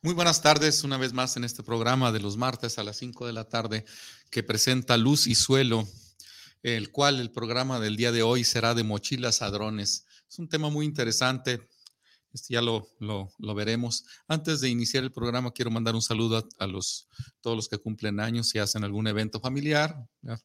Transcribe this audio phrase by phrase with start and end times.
[0.00, 3.26] Muy buenas tardes, una vez más en este programa de los martes a las 5
[3.26, 3.84] de la tarde
[4.30, 5.88] que presenta Luz y Suelo,
[6.62, 10.04] el cual el programa del día de hoy será de mochilas a drones.
[10.30, 11.68] Es un tema muy interesante,
[12.32, 14.04] este ya lo, lo, veremos.
[14.28, 17.08] Antes de iniciar el programa, quiero mandar un saludo a, los,
[17.40, 19.96] todos los que cumplen años y hacen algún evento familiar.
[20.22, 20.36] Que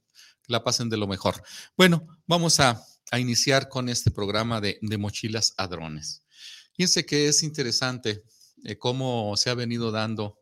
[0.47, 1.44] la pasen de lo mejor.
[1.77, 2.83] Bueno, vamos a,
[3.20, 6.23] iniciar con este programa de, mochilas a drones.
[6.75, 8.23] Fíjense que es interesante
[8.63, 10.40] eh, cómo se ha venido dando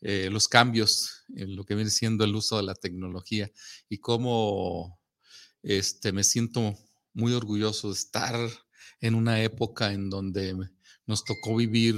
[0.00, 3.50] eh, los cambios en lo que viene siendo el uso de la tecnología
[3.88, 4.98] y cómo
[5.62, 6.74] este, me siento
[7.12, 8.34] muy orgulloso de estar
[9.00, 10.56] en una época en donde
[11.06, 11.96] nos tocó vivir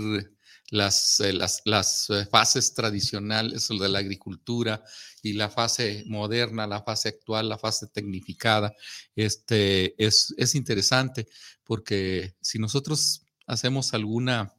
[0.71, 4.83] las, eh, las, las, fases tradicionales de la agricultura
[5.23, 8.75] y la fase moderna, la fase actual, la fase tecnificada.
[9.15, 11.29] Este, es, es interesante
[11.63, 14.55] porque si nosotros hacemos alguna,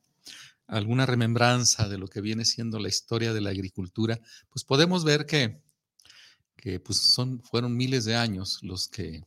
[0.67, 4.19] alguna remembranza de lo que viene siendo la historia de la agricultura,
[4.49, 5.61] pues podemos ver que,
[6.55, 9.23] que pues son, fueron miles de años los que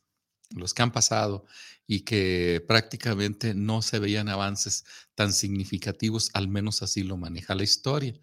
[0.57, 1.45] los que han pasado
[1.87, 7.65] y que prácticamente no se veían avances tan significativos, al menos así lo maneja la
[7.65, 8.15] historia,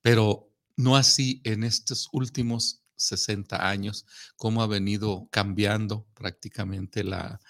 [0.00, 7.40] pero no así en estos últimos 60 años, cómo ha venido cambiando prácticamente la,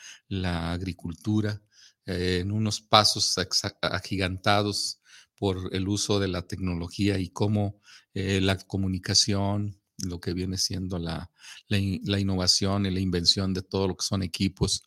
[0.73, 1.61] agricultura
[2.07, 3.37] eh, en unos pasos
[3.81, 5.01] agigantados
[5.37, 7.81] por el uso de la tecnología y cómo
[8.15, 11.31] eh, la comunicación, lo que viene siendo la,
[11.69, 14.83] la, innovación y la invención de todo lo que son equipos,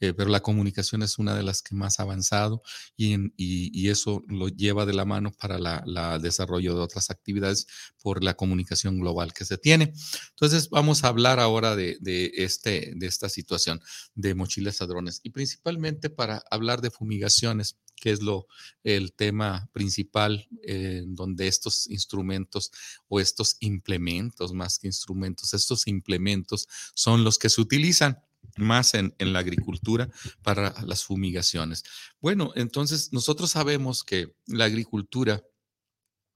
[0.00, 2.62] eh, pero la comunicación es una de las que más ha avanzado
[2.96, 7.66] y, y, eso lo lleva de la mano para el desarrollo de otras actividades
[8.02, 9.92] por la comunicación global que se tiene.
[10.30, 13.80] Entonces, vamos a hablar ahora de, de, este, de esta situación
[14.14, 18.46] de mochilas a drones y principalmente para hablar de fumigaciones que es lo,
[18.84, 22.70] el tema principal en donde estos instrumentos
[23.08, 28.22] o estos implementos, más que instrumentos, estos implementos son los que se utilizan
[28.56, 30.08] más en, la agricultura
[30.42, 31.84] para las fumigaciones.
[32.20, 35.42] Bueno, entonces nosotros sabemos que la agricultura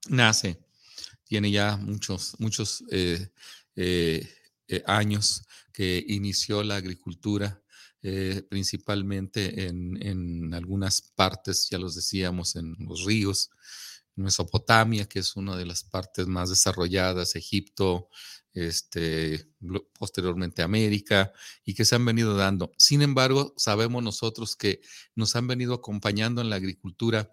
[0.09, 0.59] nace,
[1.23, 3.29] tiene ya muchos, muchos eh,
[3.75, 4.29] eh,
[4.67, 7.57] eh, años que inició la agricultura
[8.49, 13.51] principalmente en, algunas partes, ya los decíamos, en los ríos,
[14.15, 18.09] Mesopotamia, que es una de las partes más desarrolladas, Egipto,
[18.53, 19.47] este,
[19.97, 21.31] posteriormente América,
[21.63, 22.71] y que se han venido dando.
[22.77, 24.81] Sin embargo, sabemos nosotros que
[25.15, 27.31] nos han venido acompañando en la agricultura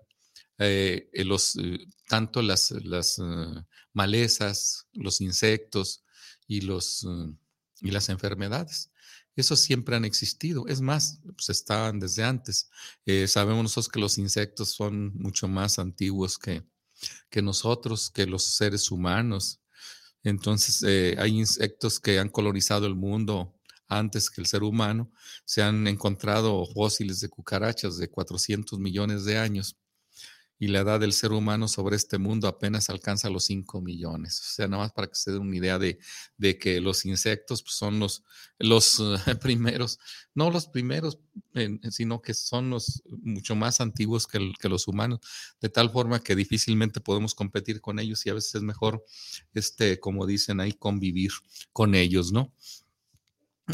[0.58, 3.20] eh, los, eh, tanto las, las
[3.92, 6.04] malezas, los insectos
[6.46, 7.06] y, los,
[7.80, 8.90] y las enfermedades.
[9.38, 10.66] Eso siempre han existido.
[10.66, 12.68] Es más, pues estaban desde antes.
[13.06, 16.64] Eh, sabemos nosotros que los insectos son mucho más antiguos que,
[17.30, 19.60] que nosotros, que los seres humanos.
[20.24, 23.54] Entonces, eh, hay insectos que han colonizado el mundo
[23.86, 25.12] antes que el ser humano.
[25.44, 29.76] Se han encontrado fósiles de cucarachas de 400 millones de años
[30.58, 34.40] y la edad del ser humano sobre este mundo apenas alcanza los 5 millones.
[34.40, 35.98] O sea, nada más para que se den una idea de,
[36.36, 38.24] de que los insectos pues, son los,
[38.58, 39.00] los
[39.40, 40.00] primeros,
[40.34, 41.18] no los primeros,
[41.90, 45.20] sino que son los mucho más antiguos que, que, los humanos,
[45.60, 49.04] de tal forma que difícilmente podemos competir con ellos y a veces es mejor,
[49.54, 51.30] este, como dicen ahí, convivir
[51.72, 52.52] con ellos, ¿no?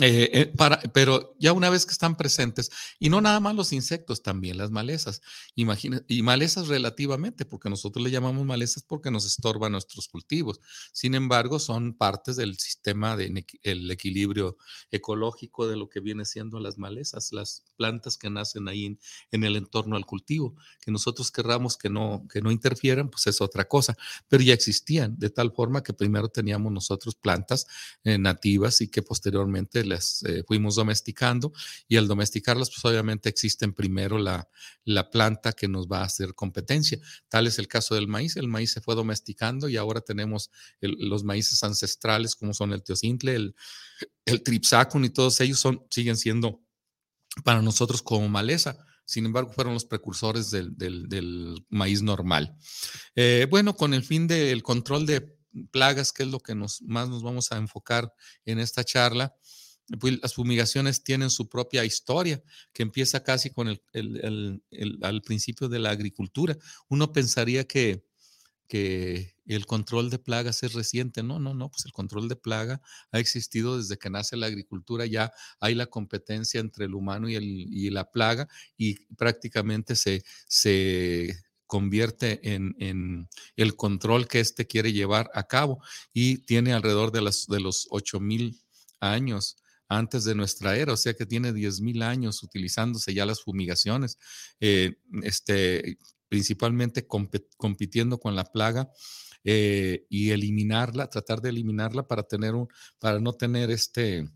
[0.01, 0.53] Eh, eh,
[0.93, 4.71] pero ya una vez que están presentes, y no nada más los insectos, también las
[4.71, 5.23] malezas,
[5.55, 10.61] imagina, y malezas relativamente, porque nosotros le llamamos malezas porque nos estorban nuestros cultivos.
[10.93, 14.57] Sin embargo, son partes del sistema del el equilibrio
[14.91, 18.99] ecológico de lo que viene siendo las malezas, las plantas que nacen ahí en,
[19.31, 20.57] en, el entorno al cultivo.
[20.81, 23.97] Que nosotros querramos que no, que no interfieran, pues es otra cosa,
[24.29, 27.67] pero ya existían, de tal forma que primero teníamos nosotros plantas
[28.03, 31.53] eh, nativas y que posteriormente las eh, fuimos domesticando
[31.89, 34.49] y al domesticarlas, pues obviamente existen primero la,
[34.85, 36.99] la planta que nos va a hacer competencia.
[37.29, 38.37] Tal es el caso del maíz.
[38.37, 40.51] El maíz se fue domesticando y ahora tenemos
[40.81, 43.57] los maíces ancestrales como son el teocintle, el,
[44.25, 46.63] el tripsacum y todos ellos son, siguen siendo
[47.43, 48.77] para nosotros como maleza.
[49.07, 52.57] Sin embargo, fueron los precursores del, del, maíz normal.
[53.15, 55.37] Eh, bueno, con el fin del control de
[55.71, 58.13] plagas, que es lo que nos, más nos vamos a enfocar
[58.45, 59.35] en esta charla,
[60.01, 62.43] pues las fumigaciones tienen su propia historia,
[62.73, 66.57] que empieza casi con el, el, al principio de la agricultura.
[66.89, 68.05] Uno pensaría que,
[68.67, 71.23] que el control de plagas es reciente.
[71.23, 72.81] No, no, no, pues el control de plaga
[73.13, 75.05] ha existido desde que nace la agricultura.
[75.07, 80.25] Ya hay la competencia entre el humano y, el, y la plaga y prácticamente se,
[80.49, 85.83] se convierte en, en, el control que éste quiere llevar a cabo
[86.13, 88.61] y tiene alrededor de, las, de los 8000
[89.01, 89.57] años
[89.89, 94.19] antes de nuestra era, o sea que tiene 10.000 años utilizándose ya las fumigaciones,
[94.61, 95.99] eh, este,
[96.29, 98.91] principalmente compitiendo con la plaga
[99.45, 104.31] eh, y eliminarla, tratar de eliminarla para, tener un, para no tener este,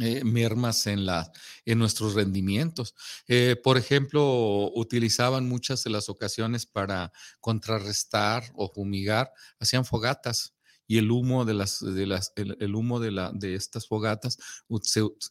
[0.00, 1.30] eh, mermas en, la,
[1.64, 2.94] en nuestros rendimientos.
[3.62, 10.54] por ejemplo, utilizaban muchas de las ocasiones para contrarrestar o fumigar, hacían fogatas
[10.90, 14.38] y el humo de las, de las, el, humo de, la, de estas fogatas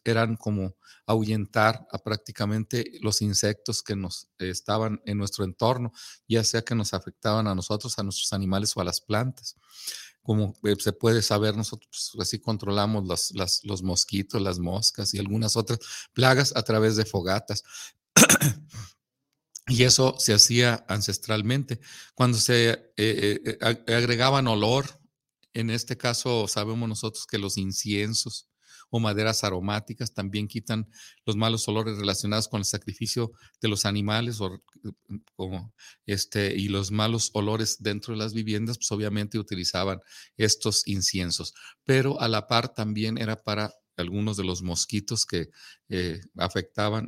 [0.06, 5.92] eran como ahuyentar a prácticamente los insectos que nos estaban en nuestro entorno,
[6.30, 9.58] ya sea que nos afectaban a nosotros, a nuestros animales o a las plantas.
[10.22, 15.14] Como eh, se puede saber, nosotros pues, así controlamos los, las, los mosquitos, las moscas
[15.14, 15.80] y algunas otras
[16.14, 17.66] plagas a través de fogatas.
[19.68, 21.80] Y eso se hacía ancestralmente.
[22.16, 24.99] Cuando se eh, eh, agregaban olor
[25.54, 28.50] en este caso, sabemos nosotros que los inciensos
[28.90, 30.90] o maderas aromáticas también quitan
[31.26, 33.32] los malos olores relacionados con el sacrificio
[33.62, 34.62] de los animales o,
[35.36, 35.74] como
[36.06, 40.00] este, y los malos olores dentro de las viviendas, pues obviamente utilizaban
[40.38, 41.54] estos inciensos.
[41.84, 45.50] Pero a la par también era para algunos de los mosquitos que
[45.90, 47.08] eh, afectaban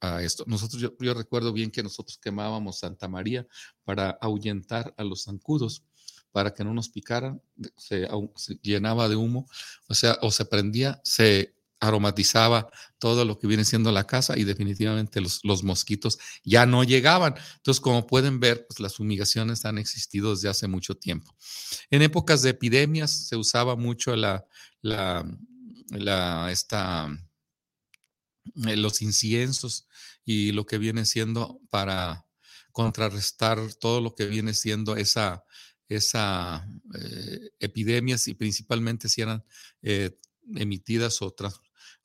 [0.00, 0.44] a, esto.
[0.46, 3.46] Nosotros, yo, recuerdo bien que nosotros quemábamos Santa María
[3.84, 5.84] para ahuyentar a los zancudos
[6.32, 7.40] para que no nos picaran,
[7.76, 8.08] se,
[8.62, 9.46] llenaba de humo,
[9.88, 14.44] o sea, o se prendía, se aromatizaba todo lo que viene siendo la casa y
[14.44, 17.34] definitivamente los, los, mosquitos ya no llegaban.
[17.56, 21.34] Entonces, como pueden ver, pues las fumigaciones han existido desde hace mucho tiempo.
[21.90, 24.46] En épocas de epidemias se usaba mucho la,
[24.80, 25.26] la,
[25.88, 27.08] la esta,
[28.66, 29.88] eh, los inciensos
[30.24, 32.26] y lo que viene siendo para
[32.72, 35.44] contrarrestar todo lo que viene siendo esa,
[35.96, 39.44] esa eh, epidemias y principalmente si eran
[39.82, 40.18] eh,
[40.54, 41.34] emitidas o,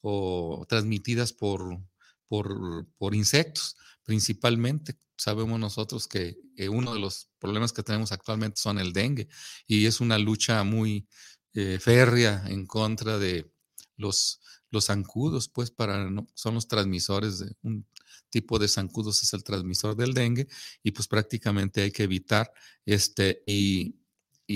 [0.02, 1.82] o transmitidas por,
[2.28, 4.98] por, insectos, principalmente.
[5.18, 6.38] Sabemos nosotros que
[6.70, 9.28] uno de los problemas que tenemos actualmente son el dengue
[9.66, 11.08] y es una lucha muy
[11.54, 13.52] eh, férrea en contra de
[13.96, 17.88] los, los zancudos, pues para son los transmisores de un
[18.30, 20.48] tipo de zancudos es el transmisor del dengue
[20.84, 22.52] y pues prácticamente hay que evitar
[22.86, 23.96] este y,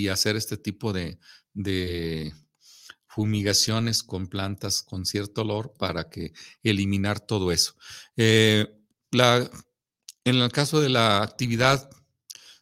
[0.09, 1.19] hacer este tipo de,
[3.07, 6.31] fumigaciones con plantas con cierto olor para que
[6.63, 7.75] eliminar todo eso.
[8.15, 8.73] Eh,
[9.11, 9.49] la,
[10.23, 11.89] en el caso de la actividad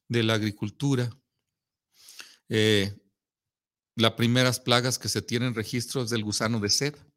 [0.07, 1.07] de la agricultura,
[2.49, 2.97] eh,
[3.95, 7.08] las primeras plagas que se tienen registro es del gusano de seda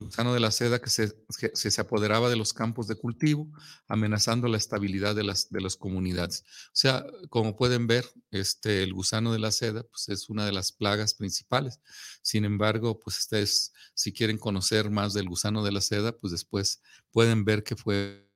[0.00, 1.14] gusano de la seda que se,
[1.52, 3.50] se, apoderaba de los campos de cultivo,
[3.86, 6.44] amenazando la estabilidad de las, de las comunidades.
[6.68, 10.52] O sea, como pueden ver, este, el gusano de la seda pues, es una de
[10.52, 11.80] las plagas principales.
[12.22, 16.80] Sin embargo, pues ustedes, si quieren conocer más del gusano de la seda, pues después
[17.10, 18.26] pueden ver que fue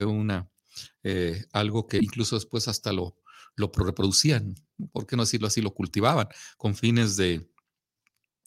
[0.00, 0.48] una,
[1.02, 3.16] eh, algo que incluso después hasta lo,
[3.56, 4.54] lo reproducían,
[4.92, 5.60] ¿por qué no decirlo así?
[5.60, 7.48] Lo cultivaban con fines de,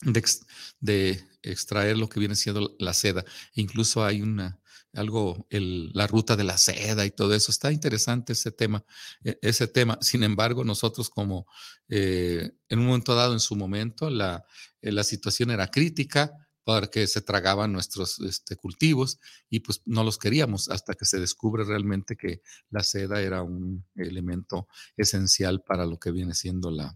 [0.02, 3.26] de, extraer lo que viene siendo la seda.
[3.56, 4.60] Incluso hay una,
[4.94, 7.52] algo, el, la ruta de la seda y todo eso.
[7.52, 8.84] Está interesante ese tema,
[9.24, 9.98] e, ese tema.
[10.02, 11.48] Sin embargo, nosotros como
[11.90, 14.46] eh, en un momento dado, en su momento, la,
[14.82, 16.32] eh, la situación era crítica
[16.64, 21.64] porque se tragaban nuestros este, cultivos y pues no los queríamos hasta que se descubre
[21.64, 26.96] realmente que la seda era un elemento esencial para lo que viene siendo la,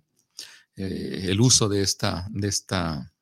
[0.76, 3.14] eh, el uso de esta, de esta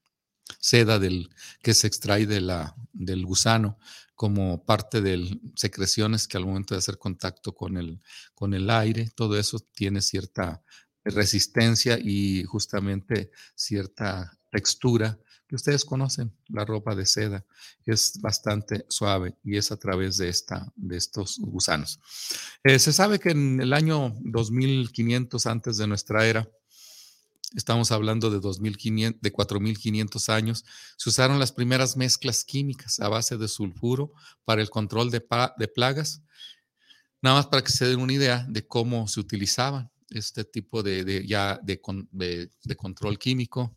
[0.60, 1.30] seda del,
[1.62, 3.78] que se extrae de la, del gusano
[4.16, 8.00] como parte de secreciones que al momento de hacer contacto con el,
[8.34, 10.64] con el aire, todo eso tiene cierta
[11.04, 17.46] resistencia y justamente cierta textura que ustedes conocen, la ropa de seda
[17.86, 22.00] es bastante suave y es a través de, esta, de estos gusanos.
[22.64, 26.50] Eh, se sabe que en el año 2500 antes de nuestra era,
[27.56, 30.66] estamos hablando de, 2500, de 4.500 años,
[30.98, 34.12] se usaron las primeras mezclas químicas a base de sulfuro
[34.46, 36.22] para el control de, plagas.
[37.22, 39.90] Nada más para que se den una idea de cómo se utilizaban.
[40.10, 41.80] este tipo de, ya de,
[42.12, 43.76] de, control químico.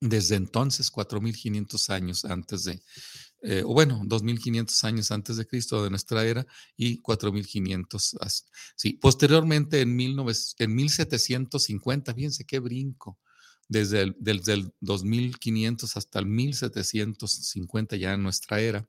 [0.00, 2.82] Desde entonces, 4.500 años antes de,
[3.42, 8.44] eh, o bueno, 2.500 años antes de Cristo de nuestra era y 4.500.
[8.76, 13.18] Sí, posteriormente en, 19, en 1750, fíjense qué brinco,
[13.68, 18.86] desde el, desde el 2500 hasta el 1750 ya en nuestra era,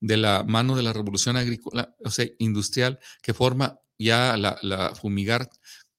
[0.00, 5.48] de la mano de la revolución agrícola, o sea, industrial, que forma ya la, fumigar.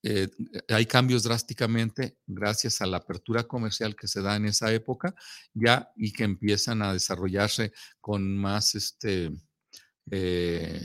[0.06, 0.28] Eh,
[0.68, 5.14] hay cambios drásticamente gracias a la apertura comercial que se da en esa época
[5.54, 9.32] ya y que empiezan a desarrollarse con más este,
[10.10, 10.78] eh,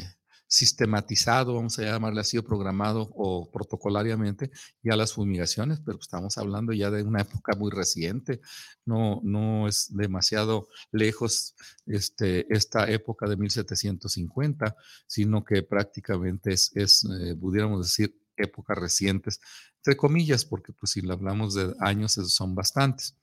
[0.48, 6.72] sistematizado, vamos a llamarle así, o programado o protocolariamente ya las fumigaciones, pero estamos hablando
[6.72, 8.40] ya de una época muy reciente,
[8.86, 14.76] no, no es demasiado lejos este, esta época de 1750,
[15.08, 19.40] sino que prácticamente es, es eh, pudiéramos decir, épocas recientes
[19.80, 23.16] entre comillas, porque pues si hablamos de años son bastantes,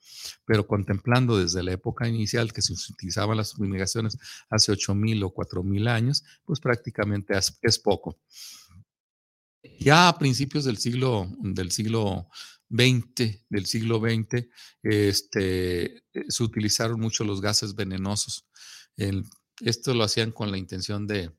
[0.43, 4.17] pero contemplando desde la época inicial que se utilizaban las fumigaciones
[4.49, 8.19] hace 8.000 o 4.000 años, pues prácticamente es, poco.
[9.79, 12.27] Ya a principios del siglo, del siglo
[12.69, 14.47] XX, del siglo XX,
[14.81, 18.47] este, se utilizaron mucho los gases venenosos.
[19.59, 21.31] esto lo hacían con la intención de,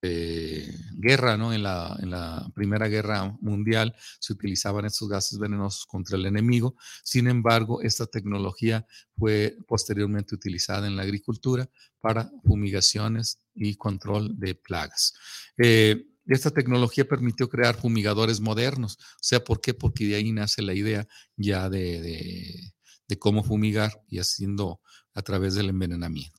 [0.00, 1.52] eh, guerra, ¿no?
[1.52, 6.76] En la, Primera Guerra Mundial se utilizaban estos gases venenosos contra el enemigo.
[7.02, 8.86] Sin embargo, esta tecnología
[9.16, 11.68] fue posteriormente utilizada en la agricultura
[12.00, 15.14] para fumigaciones y control de plagas.
[15.56, 18.98] Eh, esta tecnología permitió crear fumigadores modernos.
[19.00, 19.74] O sea, ¿por qué?
[19.74, 22.72] Porque de ahí nace la idea ya de
[23.18, 24.80] cómo fumigar y haciendo
[25.14, 26.38] a través del envenenamiento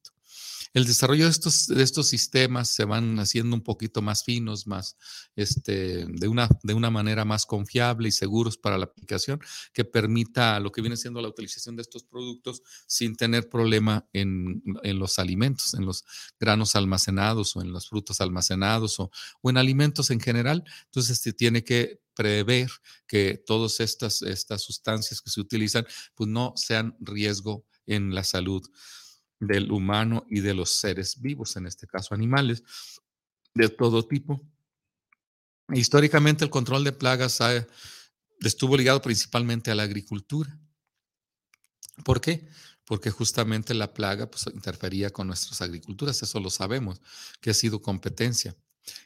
[0.73, 4.97] el desarrollo de estos, de estos sistemas se van haciendo un poquito más finos, más,
[5.35, 9.39] este, de, una, de una manera más confiable y seguros para la aplicación,
[9.73, 14.61] que permita lo que viene siendo la utilización de estos productos sin tener problema en,
[14.83, 16.05] los alimentos, en los
[16.39, 19.09] granos almacenados o en los frutos almacenados o,
[19.43, 20.63] en alimentos en general.
[20.85, 22.69] Entonces, se tiene que prever
[23.07, 28.61] que todas estas, estas sustancias que se utilizan pues no sean riesgo en la salud
[29.39, 32.63] del humano y de los seres vivos, en este caso animales,
[33.53, 34.41] de todo tipo.
[35.73, 37.39] Históricamente el control de plagas
[38.41, 40.57] estuvo ligado principalmente a la agricultura.
[42.03, 42.47] ¿Por qué?
[42.85, 47.01] Porque justamente la plaga pues, interfería con nuestras agriculturas, eso lo sabemos,
[47.39, 48.55] que ha sido competencia.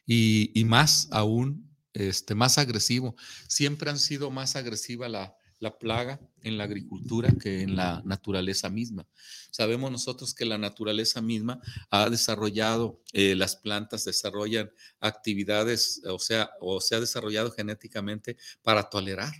[0.06, 3.16] Y, y más aún, este, más agresivo.
[3.48, 8.70] Siempre han sido más agresiva la, la plaga en la agricultura que en la naturaleza
[8.70, 9.08] misma.
[9.50, 16.52] Sabemos nosotros que la naturaleza misma ha desarrollado, eh, las plantas desarrollan actividades, o sea,
[16.60, 19.34] o se ha desarrollado genéticamente para tolerar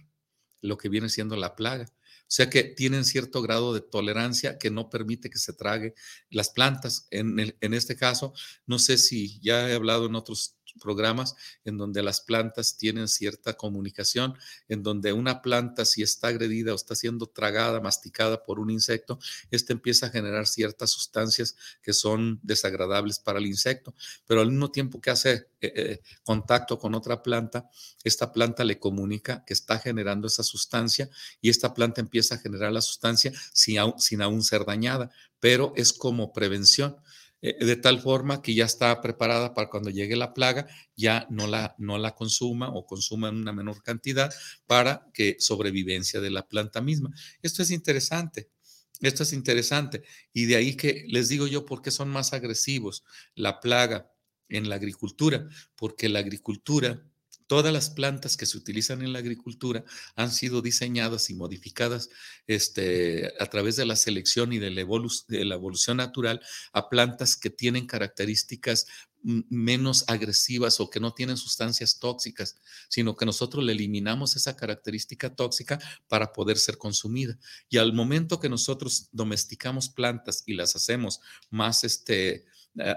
[0.62, 1.86] lo que viene siendo la plaga.
[2.22, 5.94] O sea que tienen cierto grado de tolerancia que no permite que se trague
[6.30, 7.06] las plantas.
[7.12, 8.34] En, en este caso,
[8.66, 13.54] no sé si ya he hablado en otros programas en donde las plantas tienen cierta
[13.54, 14.38] comunicación,
[14.68, 19.20] en donde una planta si está agredida o está siendo tragada, masticada por un insecto,
[19.52, 23.94] este empieza a generar ciertas sustancias que son desagradables para el insecto,
[24.26, 27.70] pero al mismo tiempo que hace eh, eh, contacto con otra planta,
[28.04, 31.10] esta planta le comunica que está generando esa sustancia
[31.42, 35.94] y esta planta empieza a generar la sustancia sin sin aún ser dañada, pero es
[35.94, 36.98] como prevención.
[37.46, 41.46] Eh, de tal forma que ya está preparada para cuando llegue la plaga, ya no
[41.46, 44.34] la, no la consuma o consuma en una menor cantidad
[44.66, 47.12] para que sobrevivencia de la planta misma.
[47.42, 48.50] Esto es interesante.
[49.02, 50.04] Esto es interesante.
[50.32, 53.04] Y de ahí que les digo yo por qué son más agresivos
[53.36, 54.10] la plaga
[54.48, 55.46] en la agricultura,
[55.76, 57.06] porque la agricultura
[57.54, 62.10] Todas las plantas que se utilizan en la agricultura han sido diseñadas y modificadas
[62.48, 66.42] este, a través de la selección y de la, evolución natural
[66.72, 68.88] a plantas que tienen características
[69.22, 72.56] menos agresivas o que no tienen sustancias tóxicas,
[72.90, 77.38] sino que nosotros le eliminamos esa característica tóxica para poder ser consumida.
[77.70, 82.48] Y al momento que nosotros domesticamos plantas y las hacemos más este,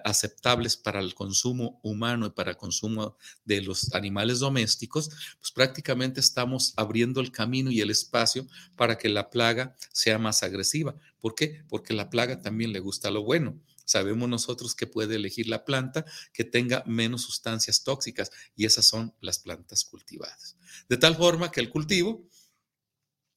[0.05, 6.21] aceptables para el consumo humano y para el consumo de los animales domésticos, pues prácticamente
[6.21, 10.95] estamos abriendo el camino y el espacio para que la plaga sea más agresiva.
[11.21, 11.63] ¿Por qué?
[11.69, 13.61] Porque la plaga también le gusta lo bueno.
[13.85, 19.15] Sabemos nosotros que puede elegir la planta que tenga menos sustancias tóxicas y esas son
[19.21, 20.57] las plantas cultivadas.
[20.89, 22.29] De tal forma que el cultivo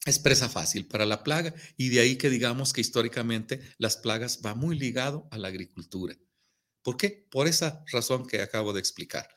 [0.06, 4.40] es presa fácil para la plaga y de ahí que digamos que históricamente las plagas
[4.44, 6.16] va muy ligado a la agricultura.
[6.84, 7.26] ¿Por qué?
[7.30, 9.28] Por esa razón que acabo de explicar.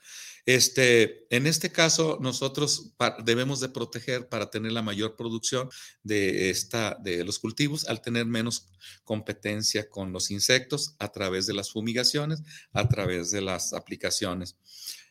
[0.44, 2.94] Este, en este caso, nosotros
[3.24, 5.70] debemos de proteger para tener la mayor producción
[6.02, 8.68] de, esta, de los cultivos al tener menos
[9.04, 14.56] competencia con los insectos a través de las fumigaciones, a través de las aplicaciones.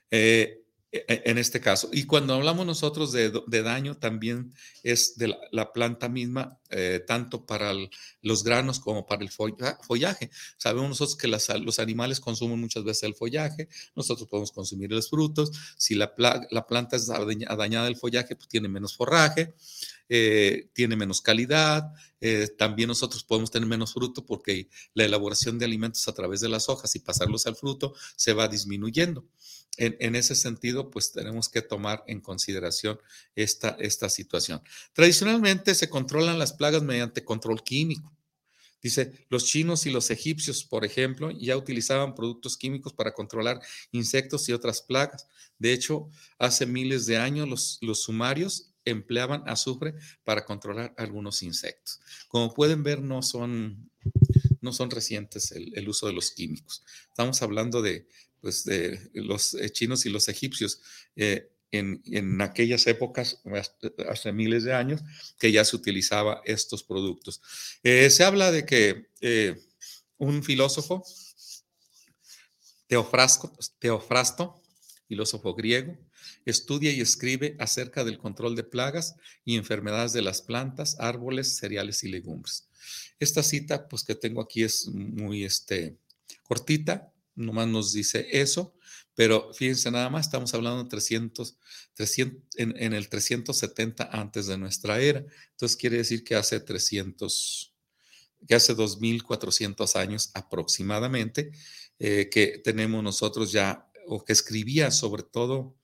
[0.10, 0.62] Eh,
[0.92, 1.90] e, e, en este caso.
[1.94, 3.32] Y cuando hablamos nosotros de,
[3.64, 7.74] daño, también es de la, planta misma, eh, tanto para
[8.22, 10.30] los granos como para el follaje.
[10.58, 15.52] Sabemos nosotros que los animales consumen muchas veces el follaje, nosotros podemos consumir los frutos.
[15.78, 16.14] Si la,
[16.50, 19.54] la planta es dañada del follaje, pues tiene menos forraje.
[20.14, 25.64] Eh, tiene menos calidad, eh, también nosotros podemos tener menos fruto porque la elaboración de
[25.64, 29.26] alimentos a través de las hojas y pasarlos al fruto se va disminuyendo
[29.78, 33.00] en, ese sentido, pues tenemos que tomar en consideración
[33.36, 34.62] esta, esta situación.
[34.94, 38.16] Tradicionalmente se controlan las plagas mediante control químico.
[38.84, 43.60] Dice, los chinos y los egipcios, por ejemplo, ya utilizaban productos químicos para controlar
[43.92, 45.26] insectos y otras plagas.
[45.58, 52.00] De hecho, hace miles de años los, los sumarios empleaban azufre para controlar algunos insectos.
[52.28, 53.90] Como pueden ver, no son,
[54.62, 56.84] no son recientes el, uso de los químicos.
[57.08, 58.08] Estamos hablando de
[58.40, 60.80] pues, de los eh, chinos y los egipcios
[61.16, 63.42] eh, en, aquellas épocas,
[64.10, 65.02] hace miles de años,
[65.40, 67.42] que ya se utilizaba estos productos.
[67.84, 69.10] Eh, se habla de que
[70.18, 71.04] un filósofo,
[72.88, 74.62] Teofrasto, Teofrasto,
[75.08, 75.98] filósofo griego,
[76.46, 82.04] estudia y escribe acerca del control de plagas y enfermedades de las plantas, árboles, cereales
[82.04, 82.68] y legumbres.
[83.20, 85.98] Esta cita, pues que tengo aquí es muy este,
[86.44, 88.74] cortita, nomás nos dice eso,
[89.16, 91.58] pero fíjense nada más, estamos hablando de 300,
[91.94, 95.24] 300 en, el 370 antes de nuestra era.
[95.52, 97.76] Entonces quiere decir que hace 300,
[98.48, 101.52] que hace 2400 años aproximadamente,
[102.00, 105.76] eh, que tenemos nosotros ya, o que escribía sobre todo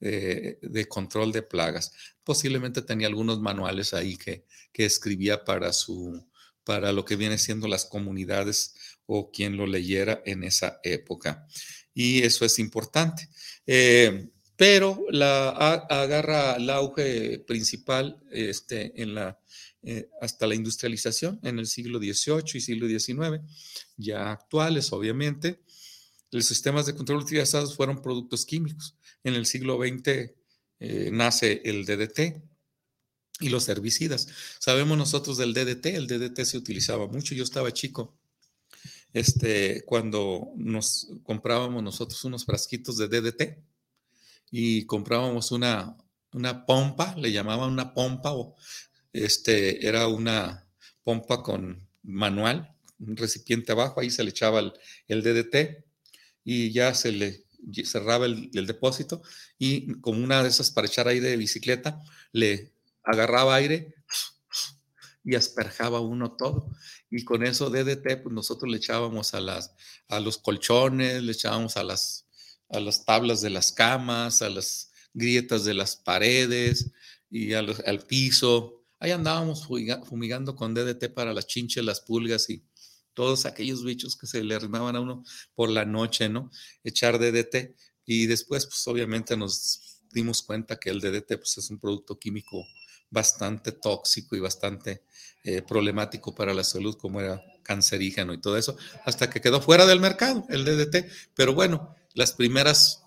[0.00, 1.92] eh, de control de plagas.
[2.24, 6.26] Posiblemente tenía algunos manuales ahí que, que escribía para su,
[6.64, 8.74] para lo que viene siendo las comunidades
[9.06, 11.46] o quien lo leyera en esa época.
[11.94, 13.28] Y eso es importante.
[13.66, 15.48] Eh, pero la,
[15.88, 18.92] agarra el auge principal este,
[19.82, 23.40] eh, hasta la industrialización en el siglo XVIII y siglo XIX,
[23.96, 25.62] ya actuales obviamente.
[26.30, 28.96] Los sistemas de control utilizados fueron productos químicos.
[29.24, 30.34] En el siglo XX
[30.80, 32.42] eh, nace el DDT,
[33.40, 34.28] y los herbicidas.
[34.58, 37.34] Sabemos nosotros del DDT, el DDT se utilizaba mucho.
[37.34, 38.19] Yo estaba chico
[39.12, 43.58] este, cuando nos comprábamos nosotros unos frasquitos de DDT
[44.50, 45.96] y comprábamos una,
[46.32, 48.56] una pompa, le llamaban una pompa, o
[49.12, 50.66] este, era una
[51.02, 55.84] pompa con manual, un recipiente abajo, ahí se le echaba el, DDT
[56.44, 57.44] y ya se le
[57.84, 59.22] cerraba el, el, depósito
[59.58, 63.94] y como una de esas para echar aire de bicicleta, le agarraba aire
[65.24, 66.70] y asperjaba uno todo.
[67.10, 69.74] Y con eso DDT, pues nosotros le echábamos a, las,
[70.08, 72.26] a los colchones, le echábamos a las,
[72.68, 76.92] a las tablas de las camas, a las grietas de las paredes
[77.28, 78.84] y al piso.
[79.00, 82.62] Ahí andábamos fumigando con DDT para las chinches, las pulgas y
[83.14, 86.50] todos aquellos bichos que se le arrimaban a uno por la noche, ¿no?
[86.84, 87.74] Echar DDT.
[88.06, 92.64] Y después, pues obviamente nos dimos cuenta que el DDT pues, es un producto químico
[93.10, 95.02] bastante tóxico y bastante
[95.42, 99.86] eh, problemático para la salud, como era cancerígeno y todo eso, hasta que quedó fuera
[99.86, 101.06] del mercado el DDT.
[101.34, 103.02] Pero bueno, las primeras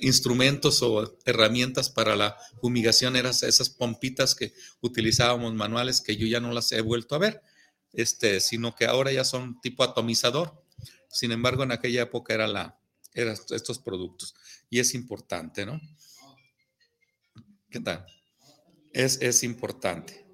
[0.00, 6.40] instrumentos o herramientas para la fumigación eran esas pompitas que utilizábamos manuales, que yo ya
[6.40, 7.42] no las he vuelto a ver,
[7.92, 10.64] este, sino que ahora ya son tipo atomizador.
[11.10, 12.78] Sin embargo, en aquella época era la,
[13.14, 14.34] eran estos productos.
[14.70, 15.80] Y es importante, ¿no?
[17.70, 18.06] ¿Qué tal?
[18.92, 20.24] Es, importante.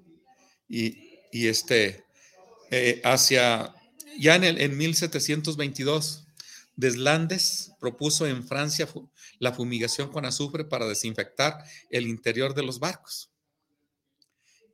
[0.67, 2.05] Y, este,
[2.71, 3.73] eh, hacia,
[4.17, 6.25] ya en, el, en 1722,
[6.75, 8.87] Deslandes propuso en Francia
[9.39, 13.29] la fumigación con azufre para desinfectar el interior de los barcos.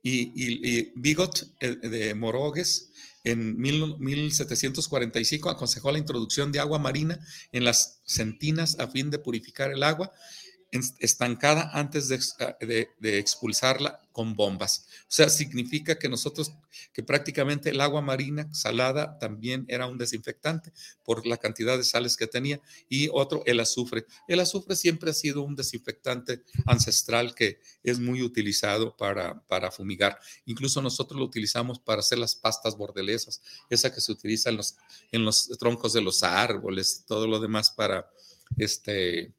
[0.02, 2.90] Y, Bigot de Morogues
[3.22, 7.20] en 1745 aconsejó la introducción de agua marina
[7.52, 10.10] en las centinas a fin de purificar el agua
[10.72, 14.86] estancada antes ah, de, expulsarla con bombas.
[15.02, 16.52] O sea, significa que nosotros,
[16.94, 20.72] que prácticamente el agua marina salada también era un desinfectante
[21.04, 22.60] por la cantidad de sales que tenía.
[22.88, 24.06] Y otro, el azufre.
[24.26, 30.18] El azufre siempre ha sido un desinfectante ancestral que es muy utilizado para, para fumigar.
[30.46, 34.76] Incluso nosotros lo utilizamos para hacer las pastas bordelesas, esa que se utiliza en los,
[35.10, 38.10] en los troncos de los árboles, todo lo demás para
[38.56, 39.34] este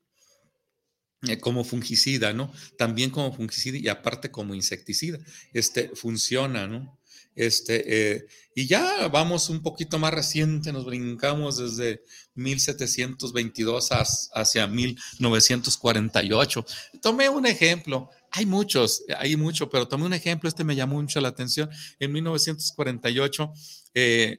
[1.28, 2.52] eh, como fungicida, ¿no?
[2.78, 5.20] También como fungicida y aparte como insecticida.
[5.54, 7.00] Este funciona, ¿no?
[7.36, 12.04] Este, eh, y ya vamos un poquito más reciente, nos brincamos desde
[12.36, 13.90] 1722
[14.34, 16.66] hacia 1948.
[17.02, 21.20] Tomé un ejemplo, hay muchos, hay mucho, pero tomé un ejemplo, este me llamó mucho
[21.22, 21.70] la atención.
[22.00, 23.54] En 1948,
[23.96, 24.38] eh,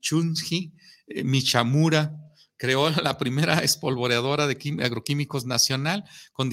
[0.00, 0.72] Chunji
[1.06, 2.12] eh, Michamura
[2.56, 6.50] creó la primera espolvoreadora de agroquímicos nacional con,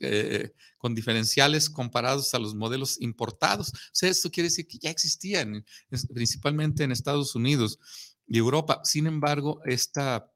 [0.00, 3.72] eh, con diferenciales comparados a los modelos importados.
[3.72, 5.64] O sea, esto quiere decir que ya existían,
[6.12, 7.78] principalmente en Estados Unidos
[8.26, 8.80] y Europa.
[8.84, 10.30] Sin embargo, esta,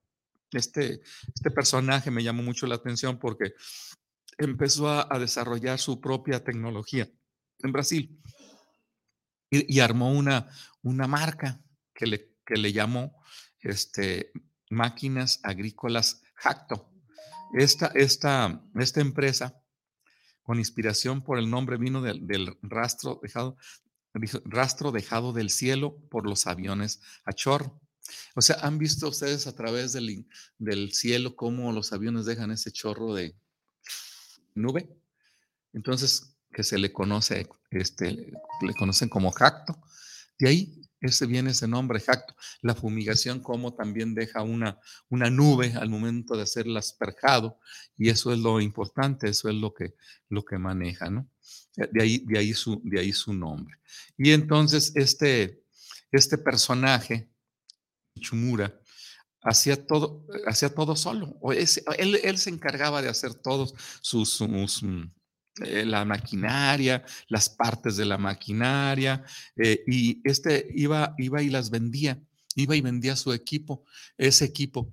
[0.52, 1.00] este,
[1.34, 3.54] este personaje me llamó mucho la atención porque
[4.38, 7.08] empezó a, desarrollar su propia tecnología
[7.58, 8.18] en Brasil
[9.50, 10.48] y, armó una,
[10.80, 11.62] una marca
[11.94, 13.22] que le, que le llamó
[13.60, 14.32] este,
[14.72, 16.90] Máquinas Agrícolas Jacto.
[17.52, 19.62] Esta, esta, esta empresa,
[20.42, 23.58] con inspiración por el nombre, vino del, rastro, dejado,
[24.44, 27.80] rastro dejado del cielo por los aviones a chorro.
[28.34, 30.26] O sea, ¿han visto ustedes a través del,
[30.58, 33.36] del cielo cómo los aviones dejan ese chorro de
[34.54, 34.88] nube?
[35.74, 38.32] Entonces, que se le conoce, este,
[38.62, 39.78] le conocen como jacto.
[40.38, 42.34] De ahí ese viene ese nombre exacto.
[42.62, 47.58] La fumigación como también deja una, una nube al momento de hacer el asperjado
[47.98, 49.94] y eso es lo importante, eso es lo que,
[50.28, 51.28] lo que maneja, ¿no?
[51.76, 53.76] Eh, de ahí, de, ahí su, de ahí su nombre.
[54.16, 55.64] Y entonces este,
[56.10, 57.28] este personaje,
[58.20, 58.80] Chumura,
[59.42, 61.38] hacía todo, hacía todo solo.
[61.98, 65.10] Él, él, se encargaba de hacer todos sus, sus mm,
[65.60, 69.22] eh, la maquinaria, las partes de la maquinaria,
[69.56, 72.18] eh, y este iba, iba y las vendía,
[72.56, 73.84] iba y vendía su equipo,
[74.16, 74.90] ese equipo.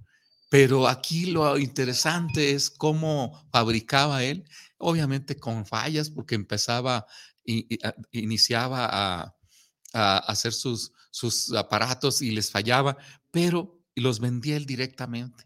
[0.50, 4.44] Pero aquí lo interesante es cómo fabricaba él,
[4.78, 7.06] obviamente con fallas, porque empezaba,
[7.46, 7.80] y,
[8.12, 9.36] iniciaba a,
[9.94, 12.98] a, hacer sus, sus aparatos y les fallaba,
[13.32, 15.44] pero los vendía él directamente.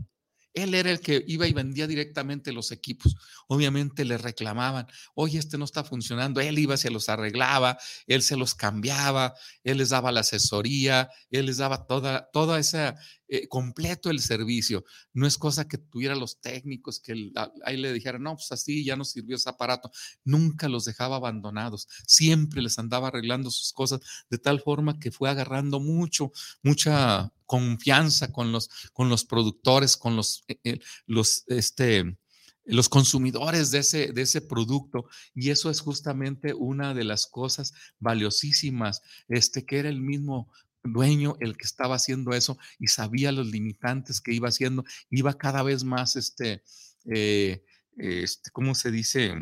[0.54, 3.16] Él era el que iba y vendía directamente los equipos.
[3.48, 6.42] Obviamente le reclamaban, oye, este no está funcionando.
[6.42, 11.48] Él iba, se los arreglaba, él se los cambiaba, él les daba la asesoría, él
[11.48, 12.96] les daba toda, toda esa,
[13.36, 14.86] eh, completo el servicio.
[15.12, 17.32] No es cosa que tuviera los técnicos que
[17.66, 19.92] ahí le dijeran, no, pues así ya no sirvió ese aparato.
[20.24, 21.88] Nunca los dejaba abandonados.
[22.06, 28.32] Siempre les andaba arreglando sus cosas de tal forma que fue agarrando mucho, mucha confianza
[28.32, 32.18] con los, con los productores, con los, eh, eh, los, este,
[32.66, 35.08] los consumidores de ese, de ese producto.
[35.34, 40.52] Y eso es justamente una de las cosas valiosísimas, este, que era el mismo
[40.84, 45.64] dueño el que estaba haciendo eso y sabía los limitantes que iba haciendo, iba cada
[45.64, 46.64] vez más, este,
[47.06, 47.64] eh,
[47.98, 49.34] este ¿cómo se dice?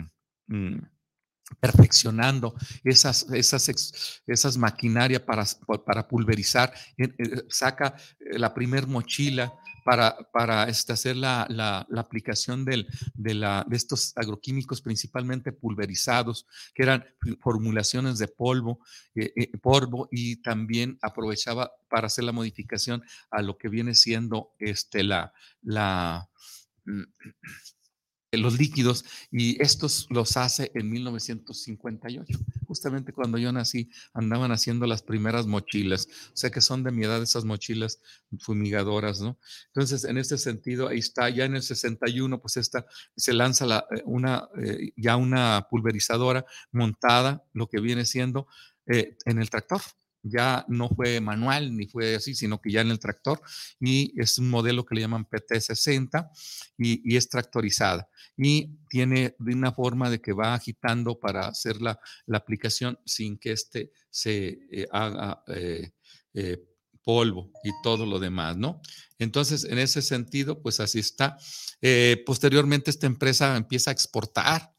[0.48, 0.80] Mm,
[1.60, 5.46] perfeccionando esas, esas, esas maquinarias para,
[5.86, 7.10] para pulverizar, eh,
[7.50, 13.66] saca eh, la primer mochila para, para este, hacer la, la, aplicación del, de, la,
[13.68, 17.06] de estos agroquímicos principalmente pulverizados, que eran
[17.40, 18.80] formulaciones de polvo,
[19.16, 25.04] eh, polvo y también aprovechaba para hacer la modificación a lo que viene siendo este,
[25.04, 26.30] la, la
[28.38, 32.40] los líquidos y estos los hace en 1958.
[32.66, 37.04] Justamente cuando yo nací andaban haciendo las primeras mochilas, o sea que son de mi
[37.04, 38.00] edad esas mochilas
[38.40, 39.38] fumigadoras, ¿no?
[39.68, 43.86] Entonces, en este sentido, ahí está, ya en el 61, pues esta se lanza la,
[43.92, 48.48] eh, una, eh, ya una pulverizadora montada, lo que viene siendo
[48.88, 49.82] eh, en el tractor
[50.24, 53.42] ya no fue manual ni fue así, sino que ya en el tractor
[53.80, 56.30] y es un modelo que le llaman PT60
[56.78, 58.08] y, es tractorizada
[58.38, 62.00] y tiene una forma de que va agitando para hacer la,
[62.34, 65.92] aplicación sin que éste se eh, haga eh,
[66.34, 66.58] eh,
[67.04, 68.80] polvo y todo lo demás, ¿no?
[69.18, 71.38] Entonces, en ese sentido, pues así está.
[72.26, 74.71] posteriormente, esta empresa empieza a exportar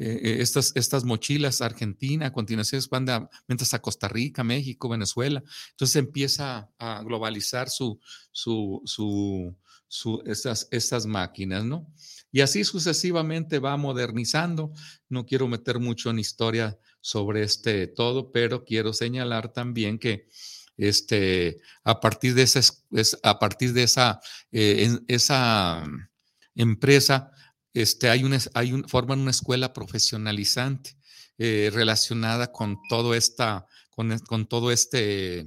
[0.00, 4.88] eh, eh, estas, estas mochilas a Argentina, a continuación van mientras a Costa Rica, México,
[4.88, 5.42] Venezuela.
[5.70, 7.98] Entonces empieza a globalizar su,
[8.30, 8.80] su,
[9.88, 11.92] su, estas, estas máquinas, ¿no?
[12.30, 14.72] Y así sucesivamente va modernizando.
[15.08, 20.28] No quiero meter mucho en historia sobre este todo, pero quiero señalar también que
[20.76, 22.60] este, a partir de esa,
[23.24, 24.20] a partir de esa,
[24.52, 25.84] eh, esa
[26.54, 27.32] empresa,
[27.74, 30.96] este, hay una, hay forman una escuela profesionalizante
[31.38, 35.38] eh, relacionada con todo esta, con, con todo este,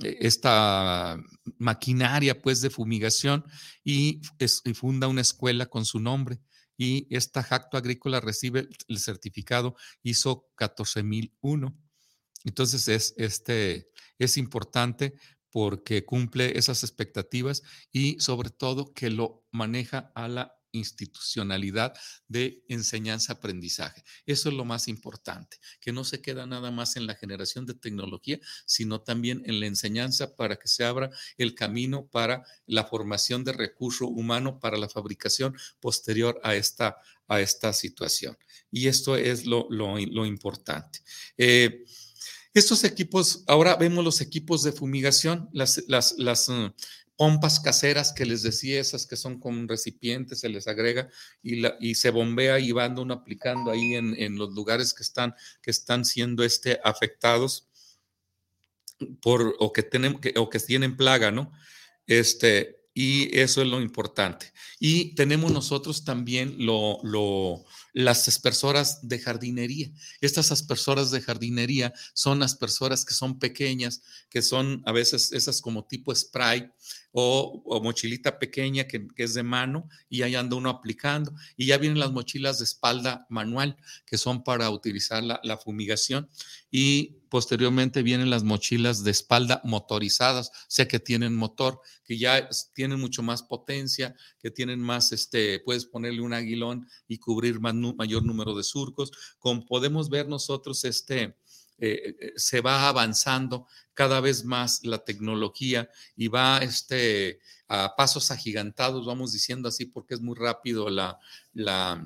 [0.00, 1.18] e, esta
[1.58, 3.44] maquinaria pues de fumigación
[3.84, 4.20] y,
[4.74, 6.38] funda una escuela con su nombre
[6.76, 11.76] y esta jacto agrícola recibe el certificado ISO 14001.
[12.44, 15.14] Entonces es, este, es importante
[15.50, 21.94] porque cumple esas expectativas y sobre todo que lo maneja a la institucionalidad
[22.28, 24.02] de enseñanza-aprendizaje.
[24.24, 27.74] Eso es lo más importante, que no se queda nada más en la generación de
[27.74, 33.44] tecnología, sino también en la enseñanza para que se abra el camino para la formación
[33.44, 38.36] de recurso humano para la fabricación posterior a esta, a esta situación.
[38.70, 41.00] Y esto es lo, lo, importante.
[41.36, 41.84] Eh,
[42.54, 46.72] estos equipos, ahora vemos los equipos de fumigación, las, las, uh,
[47.18, 51.08] pompas caseras que les decía, esas que son con recipientes, se les agrega
[51.42, 55.02] y, la, y se bombea y van uno aplicando ahí en, en, los lugares que
[55.02, 57.66] están, que están siendo este, afectados
[59.20, 61.50] por, o, que tienen, o que tienen plaga, ¿no?
[62.06, 64.52] Este, y eso es lo importante.
[64.78, 67.64] Y tenemos nosotros también lo, lo,
[67.98, 69.90] las aspersoras de jardinería.
[70.20, 75.84] Estas aspersoras de jardinería son aspersoras que son pequeñas, que son a veces esas como
[75.84, 76.70] tipo spray,
[77.10, 81.34] o, mochilita pequeña que, es de mano y ahí anda uno aplicando.
[81.56, 86.30] Y ya vienen las mochilas de espalda manual que son para utilizar la, la fumigación
[86.70, 92.48] y posteriormente vienen las mochilas de espalda motorizadas, o sea que tienen motor, que ya
[92.74, 98.24] tienen mucho más potencia, que tienen más, este, puedes ponerle un aguilón y cubrir mayor
[98.24, 99.10] número de surcos.
[99.38, 101.36] Como podemos ver nosotros, este,
[101.80, 108.30] eh, eh, se va avanzando cada vez más la tecnología y va este, a pasos
[108.30, 111.18] agigantados, vamos diciendo así, porque es muy rápido la,
[111.52, 112.04] la,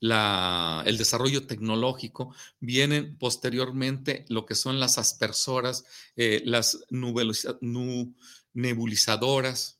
[0.00, 2.34] el desarrollo tecnológico.
[2.60, 5.84] Vienen posteriormente lo que son las aspersoras,
[6.16, 6.84] eh, las
[8.52, 9.78] nebulizadoras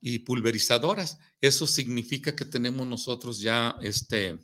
[0.00, 1.18] y pulverizadoras.
[1.40, 4.38] Eso significa que tenemos nosotros ya este,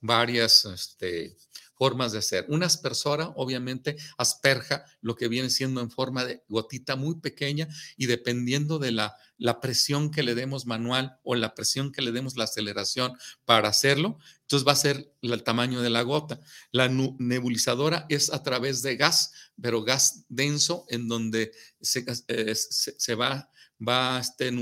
[0.00, 1.36] varias este,
[1.82, 2.46] formas de hacer.
[2.48, 7.66] Una aspersora, obviamente, asperja lo que viene siendo en forma de gotita muy pequeña
[7.96, 12.12] y dependiendo de la, la presión que le demos manual o la presión que le
[12.12, 16.38] demos la aceleración para hacerlo, entonces va a ser el tamaño de la gota.
[16.70, 23.14] La nebulizadora es a través de gas, pero gas denso en donde se, eh, se,
[23.16, 24.52] va, va este,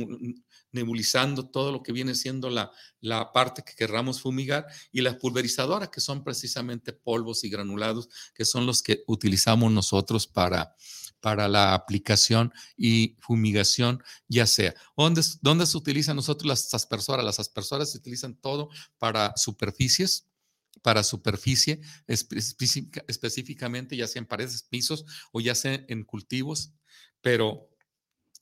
[0.72, 5.90] nebulizando todo lo que viene siendo la, la parte que querramos fumigar y la pulverizadora,
[5.90, 10.74] que son precisamente polvos y granulados, que son los que utilizamos nosotros para,
[11.20, 14.74] para la aplicación y fumigación, ya sea.
[14.96, 17.24] ¿Dónde, ¿Dónde se utilizan nosotros las aspersoras?
[17.24, 20.26] Las aspersoras se utilizan todo para superficies,
[20.82, 26.72] para superficie, específicamente ya sea en paredes, pisos o ya sea en cultivos,
[27.20, 27.69] pero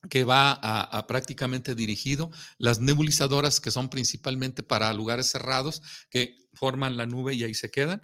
[0.09, 6.95] que va a, prácticamente dirigido, las nebulizadoras que son principalmente para lugares cerrados que forman
[6.95, 8.01] la nube y ahí se quedan.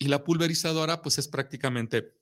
[0.00, 2.18] Y la pulverizadora pues es prácticamente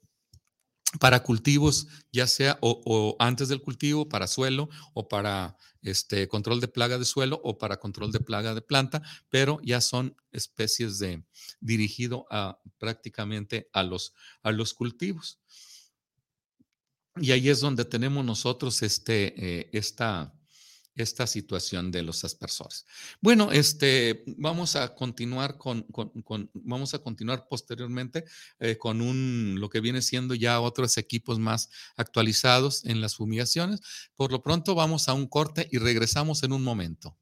[1.01, 6.69] para cultivos, ya sea o, antes del cultivo, para suelo o para este, control de
[6.69, 11.25] plaga de suelo o para control de plaga de planta, pero ya son especies de
[11.61, 15.39] dirigido a prácticamente a los, a los cultivos.
[17.21, 20.35] Y ahí es donde tenemos nosotros este, eh, esta,
[20.97, 22.87] esta situación de los aspersores.
[23.21, 25.87] Bueno, este, vamos a continuar con,
[26.55, 28.25] vamos a continuar posteriormente
[28.59, 33.81] eh, con un, lo que viene siendo ya otros equipos más actualizados en las fumigaciones.
[34.17, 37.17] Por lo pronto vamos a un corte y regresamos en un momento.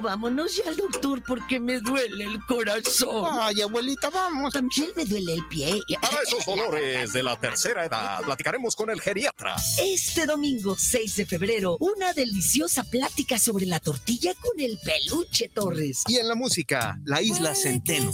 [0.00, 3.26] Vámonos ya al doctor porque me duele el corazón.
[3.40, 4.52] Ay, abuelita, vamos.
[4.52, 5.80] También me duele el pie.
[6.00, 9.56] Para esos dolores de la tercera edad, platicaremos con el geriatra.
[9.78, 16.02] Este domingo, 6 de febrero, una deliciosa plática sobre la tortilla con el peluche Torres.
[16.06, 18.10] Y en la música, la isla Centeno.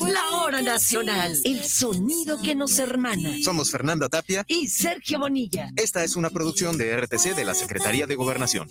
[0.00, 3.30] La hora nacional, el sonido que nos hermana.
[3.42, 5.70] Somos Fernanda Tapia y Sergio Bonilla.
[5.76, 8.70] Esta es una producción de RTC de la Secretaría de Gobernación.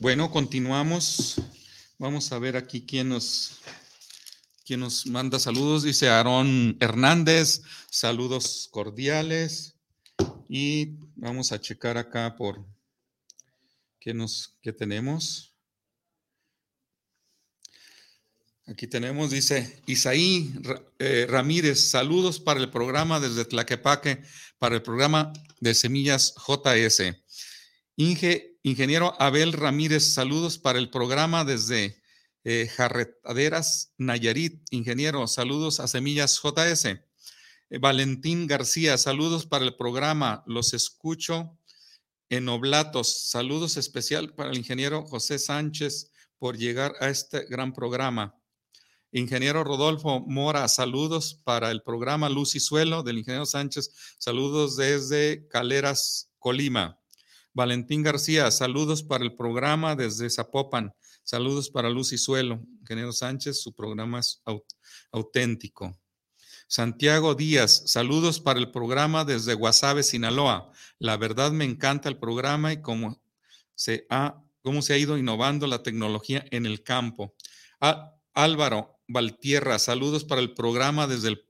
[0.00, 1.42] Bueno, continuamos.
[1.98, 3.58] Vamos a ver aquí quién nos,
[4.64, 5.82] quién nos manda saludos.
[5.82, 9.74] Dice Aarón Hernández, saludos cordiales.
[10.48, 12.64] Y vamos a checar acá por
[13.98, 15.52] qué nos qué tenemos.
[18.66, 20.54] Aquí tenemos, dice Isaí
[21.00, 24.22] eh, Ramírez, saludos para el programa desde Tlaquepaque,
[24.60, 27.16] para el programa de Semillas JS.
[27.96, 32.02] Inge Ingeniero Abel Ramírez, saludos para el programa desde
[32.44, 34.62] eh, Jarretaderas, Nayarit.
[34.70, 36.84] Ingeniero, saludos a Semillas JS.
[36.84, 37.00] Eh,
[37.80, 40.44] Valentín García, saludos para el programa.
[40.46, 41.58] Los escucho
[42.28, 43.30] en Oblatos.
[43.30, 48.38] Saludos especial para el ingeniero José Sánchez por llegar a este gran programa.
[49.12, 54.16] Ingeniero Rodolfo Mora, saludos para el programa Luz y Suelo del ingeniero Sánchez.
[54.18, 56.97] Saludos desde Caleras, Colima.
[57.58, 60.94] Valentín García, saludos para el programa desde Zapopan.
[61.24, 62.62] Saludos para Luz y Suelo.
[62.82, 64.40] Ingeniero Sánchez, su programa es
[65.10, 65.98] auténtico.
[66.68, 70.70] Santiago Díaz, saludos para el programa desde Guasave, Sinaloa.
[71.00, 73.20] La verdad me encanta el programa y cómo
[73.74, 77.34] se ha, cómo se ha ido innovando la tecnología en el campo.
[78.34, 81.44] Álvaro Valtierra, saludos para el programa desde el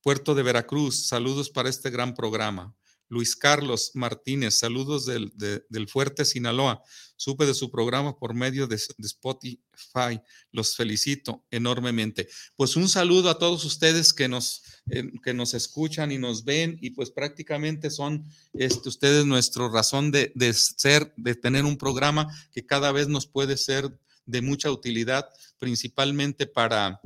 [0.00, 1.06] puerto de Veracruz.
[1.06, 2.74] Saludos para este gran programa.
[3.10, 6.80] Luis Carlos Martínez, saludos del, Fuerte Sinaloa.
[7.16, 10.20] Supe de su programa por medio de, Spotify.
[10.52, 12.28] Los felicito enormemente.
[12.56, 16.78] Pues un saludo a todos ustedes que nos, eh, que nos escuchan y nos ven
[16.80, 22.28] y pues prácticamente son este, ustedes nuestra razón de, de ser, de tener un programa
[22.52, 23.92] que cada vez nos puede ser
[24.24, 27.00] de mucha utilidad, principalmente para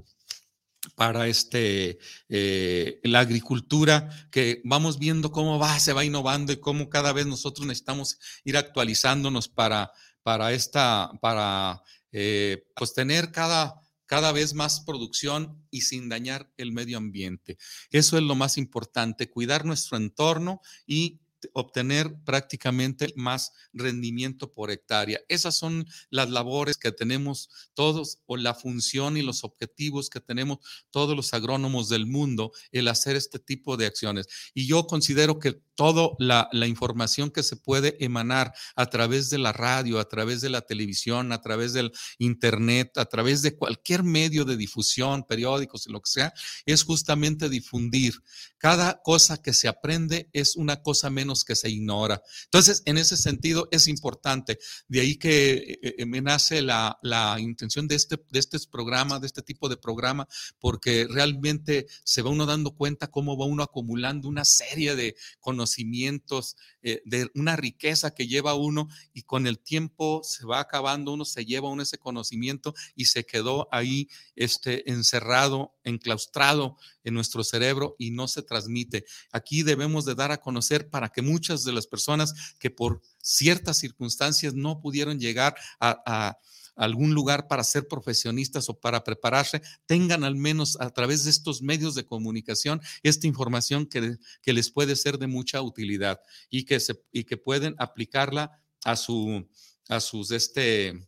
[0.94, 6.88] para este, eh, la agricultura, que vamos viendo cómo va, se va innovando y cómo
[6.88, 14.33] cada vez nosotros necesitamos ir actualizándonos para, para esta, para eh, pues tener cada, cada
[14.33, 17.59] vez más producción y sin dañar el medio ambiente.
[17.90, 21.20] Eso es lo más importante, cuidar nuestro entorno y
[21.52, 25.20] obtener prácticamente más rendimiento por hectárea.
[25.28, 30.59] Esas son las labores que tenemos todos o la función y los objetivos que tenemos
[30.90, 34.26] todos los agrónomos del mundo, el hacer este tipo de acciones.
[34.54, 39.52] Y yo considero que toda la, información que se puede emanar a través de la
[39.52, 44.44] radio, a través de la televisión, a través del internet, a través de cualquier medio
[44.44, 46.32] de difusión, periódicos, lo que sea,
[46.64, 48.14] es justamente difundir.
[48.58, 52.22] Cada cosa que se aprende es una cosa menos que se ignora.
[52.44, 54.58] Entonces, en ese sentido es importante.
[54.88, 59.18] De ahí que eh, eh, me nace la, la intención de este, de este programa,
[59.18, 60.26] de este tipo de programa,
[60.58, 65.63] porque realmente se va uno dando cuenta cómo va uno acumulando una serie de conocimientos
[65.64, 71.14] conocimientos, eh, de una riqueza que lleva uno y con el tiempo se va acabando,
[71.14, 77.42] uno se lleva uno ese conocimiento y se quedó ahí este, encerrado, enclaustrado en nuestro
[77.44, 79.07] cerebro y no se transmite.
[79.33, 83.79] Aquí debemos de dar a conocer para que muchas de las personas que por ciertas
[83.79, 86.37] circunstancias no pudieron llegar a
[86.77, 91.62] algún lugar para ser profesionistas o para prepararse, tengan al menos a través de estos
[91.62, 96.20] medios de comunicación esta información que, que les puede ser de mucha utilidad
[96.50, 99.48] y que, se, y que pueden aplicarla a, su,
[99.88, 101.06] a sus, este,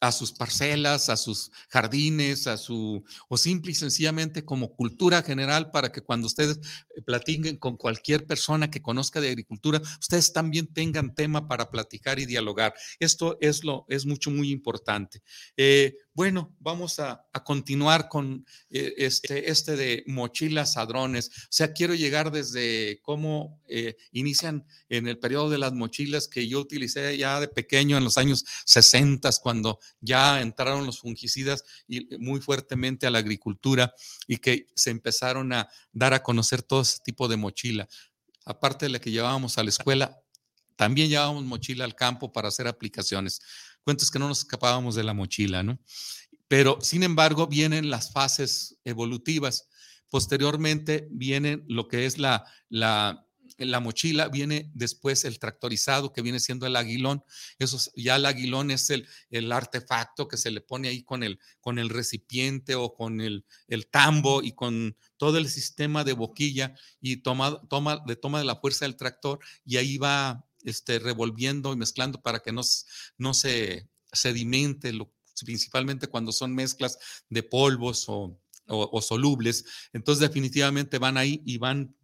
[0.00, 5.70] a sus parcelas, a sus jardines, a su, o simple y sencillamente como cultura general
[5.70, 6.58] para que cuando ustedes
[6.96, 12.18] eh, platiquen con cualquier persona que conozca de agricultura, ustedes también tengan tema para platicar
[12.18, 12.74] y dialogar.
[13.00, 15.22] Esto es lo, es mucho, muy importante.
[15.56, 21.28] Eh, Bueno, vamos a, continuar con eh, este, este de mochilas hadrones.
[21.28, 26.48] O sea, quiero llegar desde cómo eh, inician en el periodo de las mochilas que
[26.48, 32.16] yo utilicé ya de pequeño en los años 60, cuando ya entraron los fungicidas y
[32.16, 33.92] muy fuertemente a la agricultura
[34.26, 37.86] y que se empezaron a dar a conocer todo ese tipo de mochila.
[38.46, 40.18] Aparte de la que llevábamos a la escuela,
[40.76, 43.42] también llevábamos mochila al campo para hacer aplicaciones.
[43.86, 45.78] Cuentos que no nos escapábamos de la mochila, ¿no?
[46.48, 49.68] Pero, sin embargo, vienen las fases evolutivas.
[50.10, 53.24] Posteriormente viene lo que es la, la,
[53.58, 57.22] la mochila, viene después el tractorizado, que viene siendo el aguilón.
[57.60, 61.38] Eso, ya el aguilón es el, el, artefacto que se le pone ahí con el,
[61.60, 66.74] con el recipiente o con el, el tambo y con todo el sistema de boquilla
[67.00, 71.72] y toma, toma, de toma de la fuerza del tractor y ahí va este, revolviendo
[71.72, 72.62] y mezclando para que no,
[73.18, 74.92] no se sedimente,
[75.44, 76.98] principalmente cuando son mezclas
[77.28, 79.64] de polvos o, o solubles.
[79.92, 81.96] Entonces definitivamente van ahí y van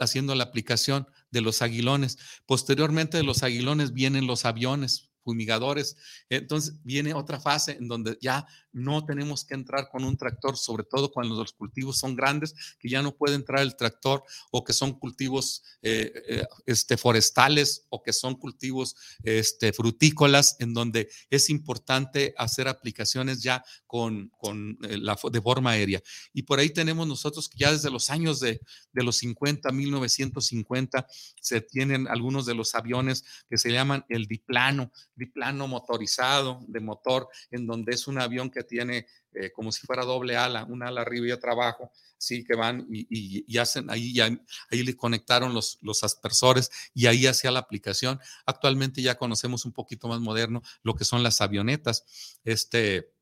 [0.00, 2.18] haciendo la aplicación de los aguilones.
[2.46, 5.96] Posteriormente de los aguilones vienen los aviones fumigadores.
[6.28, 10.84] Entonces viene otra fase en donde ya no tenemos que entrar con un tractor, sobre
[10.84, 14.72] todo cuando los cultivos son grandes, que ya no puede entrar el tractor o que
[14.72, 21.50] son cultivos eh, eh, este, forestales o que son cultivos este, frutícolas, en donde es
[21.50, 26.02] importante hacer aplicaciones ya con, con eh, la, de forma aérea.
[26.32, 28.60] Y por ahí tenemos nosotros que ya desde los años de,
[28.92, 31.06] de los 50, 1950,
[31.40, 37.28] se tienen algunos de los aviones que se llaman el diplano, biplano motorizado de motor,
[37.50, 41.00] en donde es un avión que tiene eh, como si fuera doble ala, una ala
[41.00, 46.04] arriba y otra abajo, sí, que van y, hacen, ahí, ahí le conectaron los, los
[46.04, 48.20] aspersores y ahí hacía la aplicación.
[48.46, 53.12] Actualmente ya conocemos un poquito más moderno lo que son las avionetas, este,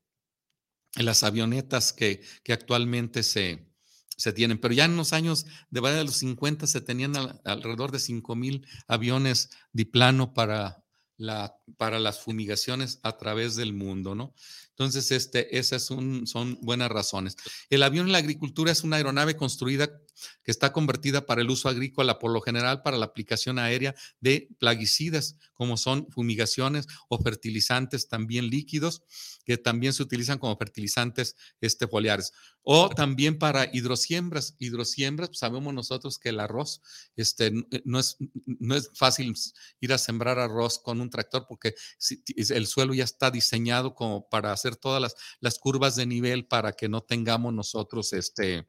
[0.95, 3.71] las avionetas que, que actualmente se,
[4.17, 7.13] se tienen, pero ya en los años de, de los 50 se tenían
[7.45, 10.83] alrededor de 5 mil aviones diplano para
[11.17, 14.33] la, para las fumigaciones a través del mundo, ¿no?
[14.81, 17.35] Entonces, este, esas son, son buenas razones.
[17.69, 19.91] El avión en la agricultura es una aeronave construida
[20.43, 24.49] que está convertida para el uso agrícola, por lo general para la aplicación aérea de
[24.59, 29.03] plaguicidas, como son fumigaciones o fertilizantes también líquidos,
[29.45, 32.33] que también se utilizan como fertilizantes este, foliares.
[32.63, 34.55] O también para hidrosiembras.
[34.59, 36.81] Hidrosiembras, pues, sabemos nosotros que el arroz
[37.15, 39.33] este, eh, no, es, no es fácil
[39.79, 41.73] ir a sembrar arroz con un tractor porque
[42.35, 46.89] el suelo ya está diseñado como para hacer todas las, curvas de nivel para que
[46.89, 48.65] no tengamos nosotros este,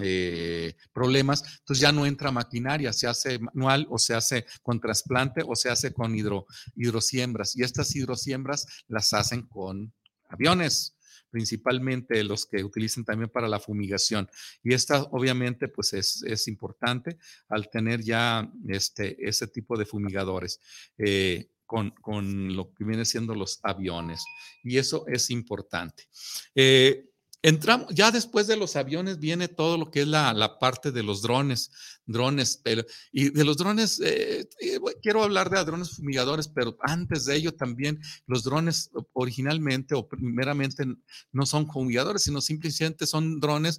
[0.00, 5.42] eh, problemas, entonces ya no entra maquinaria, se hace manual o se hace con trasplante
[5.46, 7.56] o se hace con hidro, hidrosiembras.
[7.56, 9.92] Y estas hidrosiembras las hacen con
[10.28, 10.96] aviones,
[11.30, 14.28] principalmente los que utilizan también para la fumigación.
[14.62, 17.18] Y esta obviamente pues es, importante
[17.48, 20.60] al tener ya este, ese tipo de fumigadores.
[20.98, 24.24] Eh, con, con, lo que viene siendo los aviones.
[24.64, 26.08] Y eso es importante.
[26.54, 27.04] Eh,
[27.40, 31.22] Entramos, ya después de los aviones viene todo lo que es la, parte de los
[31.22, 31.70] drones,
[32.04, 37.26] drones, pero, y de los drones, eh, eh, quiero hablar de drones fumigadores, pero antes
[37.26, 40.84] de ello también los drones originalmente o primeramente
[41.30, 43.78] no son fumigadores, sino simplemente son drones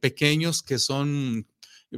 [0.00, 1.44] pequeños que son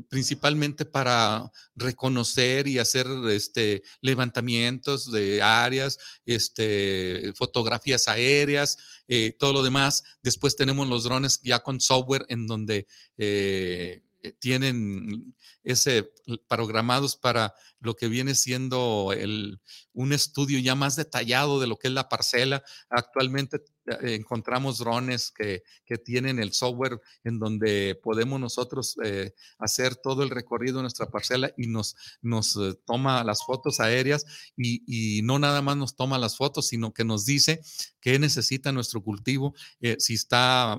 [0.09, 8.79] principalmente para reconocer y hacer este, levantamientos de áreas, este, fotografías aéreas,
[9.09, 10.03] eh, todo lo demás.
[10.23, 12.87] Después tenemos los drones ya con software en donde
[13.19, 14.03] eh,
[14.39, 16.11] tienen ese
[16.49, 19.61] programados para lo que viene siendo el,
[19.93, 22.63] un estudio ya más detallado de lo que es la parcela.
[22.89, 23.61] Actualmente eh,
[24.03, 30.31] encontramos drones que, que, tienen el software en donde podemos nosotros eh, hacer todo el
[30.31, 34.27] recorrido de nuestra parcela y nos, nos eh, toma las fotos aéreas
[34.57, 37.61] y, y, no nada más nos toma las fotos, sino que nos dice
[38.01, 39.55] qué necesita nuestro cultivo,
[39.99, 40.79] si está,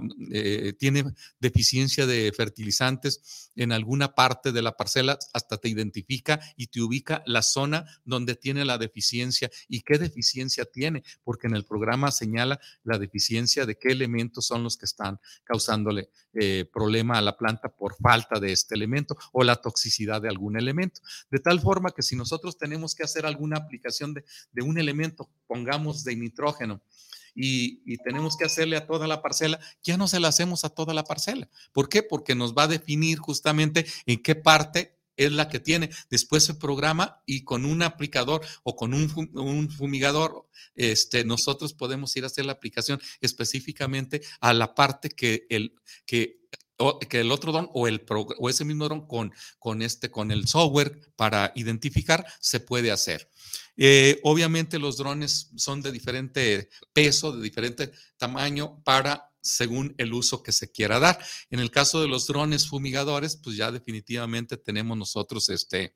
[0.78, 1.06] tiene
[1.39, 7.24] deficiencia de fertilizantes en alguna parte de la parcela, hasta te identifica y te ubica
[7.26, 12.60] la zona donde tiene la deficiencia y qué deficiencia tiene, porque en el programa señala
[12.84, 17.69] la deficiencia de qué elementos son los que están causándole eh, problema a la planta
[17.69, 21.01] por falta de este elemento o la toxicidad de algún elemento.
[21.29, 24.23] De tal forma que si nosotros tenemos que hacer alguna aplicación de,
[24.63, 26.81] un elemento, pongamos de nitrógeno,
[27.37, 30.69] y, y, tenemos que hacerle a toda la parcela, ya no se la hacemos a
[30.69, 31.49] toda la parcela.
[31.73, 32.01] ¿Por qué?
[32.01, 35.89] Porque nos va a definir justamente en qué parte es la que tiene.
[36.09, 42.24] Después se programa y con un aplicador o con un, fumigador, este, nosotros podemos ir
[42.24, 45.74] a hacer la aplicación específicamente a la parte que el,
[46.05, 46.39] que
[47.09, 50.47] que el otro dron o, el o ese mismo dron con, con, este, con el
[50.47, 53.30] software para identificar se puede hacer.
[53.78, 60.43] Eh, obviamente los drones son de diferente peso, de diferente tamaño para según el uso
[60.43, 61.19] que se quiera dar.
[61.49, 65.95] En el caso de los drones fumigadores, pues ya definitivamente tenemos nosotros este,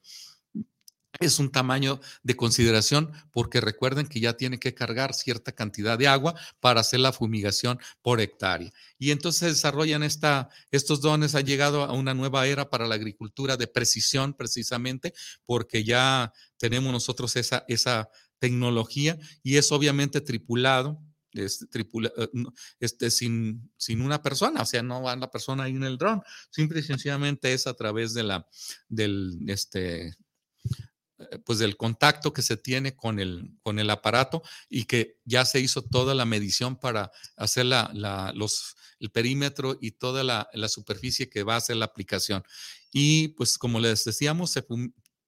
[1.19, 6.07] es un tamaño de consideración porque recuerden que ya tiene que cargar cierta cantidad de
[6.07, 8.71] agua para hacer la fumigación por hectárea.
[8.97, 13.57] Y entonces desarrollan esta, estos dones, han llegado a una nueva era para la agricultura
[13.57, 15.13] de precisión precisamente
[15.45, 21.01] porque ya tenemos nosotros esa, esa tecnología y es obviamente tripulado.
[21.33, 21.67] Este,
[22.79, 26.23] este, sin, sin una persona, o sea, no va la persona ahí en el dron,
[26.49, 28.47] simple y sencillamente es a través de la,
[28.87, 30.07] del, este,
[31.19, 35.43] eh, pues del contacto que se tiene con el, con el aparato y que ya
[35.43, 40.69] se hizo toda la medición para hacer la, los, el perímetro y toda la, la,
[40.69, 42.43] superficie que va a hacer la aplicación.
[42.91, 44.65] Y pues como les decíamos, se,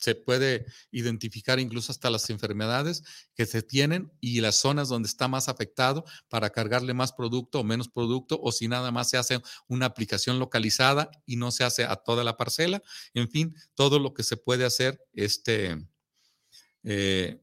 [0.01, 3.03] se puede identificar incluso hasta las enfermedades
[3.35, 7.63] que se tienen y las zonas donde está más afectado para cargarle más producto o
[7.63, 11.85] menos producto o si nada más se hace una aplicación localizada y no se hace
[11.85, 12.81] a toda la parcela.
[13.13, 15.85] En fin, todo lo que se puede hacer este,
[16.83, 17.39] eh,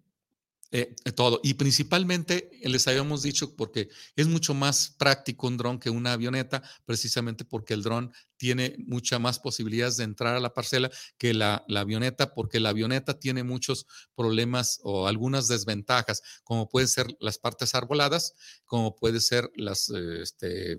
[0.71, 1.41] eh, todo.
[1.43, 6.63] Y principalmente les habíamos dicho porque es mucho más práctico un dron que una avioneta,
[6.85, 11.65] precisamente porque el dron tiene muchas más posibilidades de entrar a la parcela que la,
[11.75, 17.75] avioneta, porque la avioneta tiene muchos problemas o algunas desventajas, como pueden ser las partes
[17.75, 18.35] arboladas,
[18.67, 20.79] como puede ser las, este,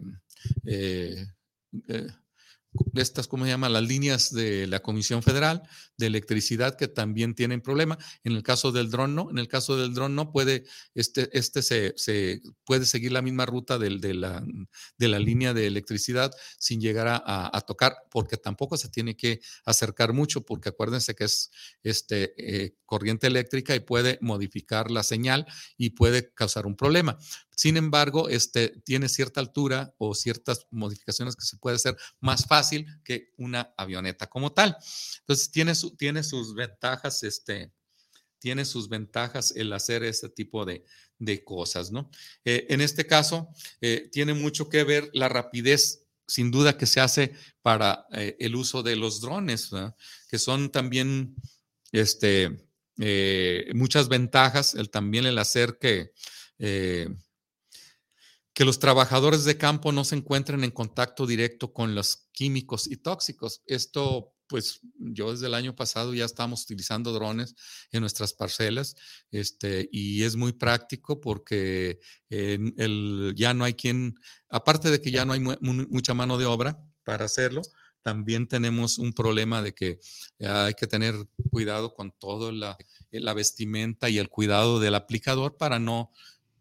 [0.66, 1.26] eh,
[2.94, 3.70] estas, ¿cómo se llama?
[3.70, 5.64] Las líneas de la Comisión Federal
[5.98, 7.98] de Electricidad que también tienen problema.
[8.24, 9.30] En el caso del dron, no.
[9.32, 13.46] En el caso del dron, no puede, este, este se, se puede seguir la misma
[13.46, 14.46] ruta del, de, la,
[14.98, 19.42] de la línea de electricidad sin llegar a, a, tocar, porque tampoco se tiene que
[19.66, 21.52] acercar mucho, porque acuérdense que es
[21.84, 25.46] este, eh, corriente eléctrica y puede modificar la señal
[25.78, 27.18] y puede causar un problema.
[27.56, 32.59] Sin embargo, este, tiene cierta altura o ciertas modificaciones que se puede hacer más fácil
[33.04, 34.78] que una avioneta como tal.
[35.20, 37.72] Entonces, tiene, su, tiene sus ventajas, este,
[38.40, 40.84] tiene sus ventajas el hacer este tipo de,
[41.44, 42.10] cosas, ¿no?
[42.46, 43.50] Eh, en este caso,
[43.82, 48.56] eh, tiene mucho que ver la rapidez, sin duda, que se hace para eh, el
[48.56, 49.70] uso de los drones,
[50.30, 51.36] que son también,
[51.92, 52.70] este,
[53.74, 56.14] muchas ventajas, el, también el hacer que
[58.60, 62.98] que los trabajadores de campo no se encuentren en contacto directo con los químicos y
[62.98, 63.62] tóxicos.
[63.66, 67.56] Esto, pues yo desde el año pasado ya estamos utilizando drones
[67.94, 68.98] en nuestras parcelas
[69.32, 75.24] este, y es muy práctico porque el, ya no hay quien, aparte de que ya
[75.24, 77.62] no hay mucha mano de obra para hacerlo,
[78.02, 80.00] también tenemos un problema de que
[80.42, 81.16] hay que tener
[81.50, 82.78] cuidado con todo la,
[83.10, 86.12] la vestimenta y el cuidado del aplicador para no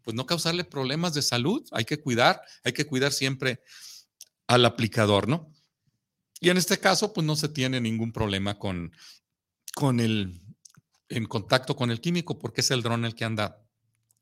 [0.09, 1.63] pues no causarle problemas de salud.
[1.71, 3.61] Hay que cuidar, hay que cuidar siempre
[4.47, 5.53] al aplicador, ¿no?
[6.39, 8.91] Y en este caso, pues no se tiene ningún problema con,
[9.75, 10.41] con el,
[11.09, 13.63] en contacto con el químico, porque es el dron el que anda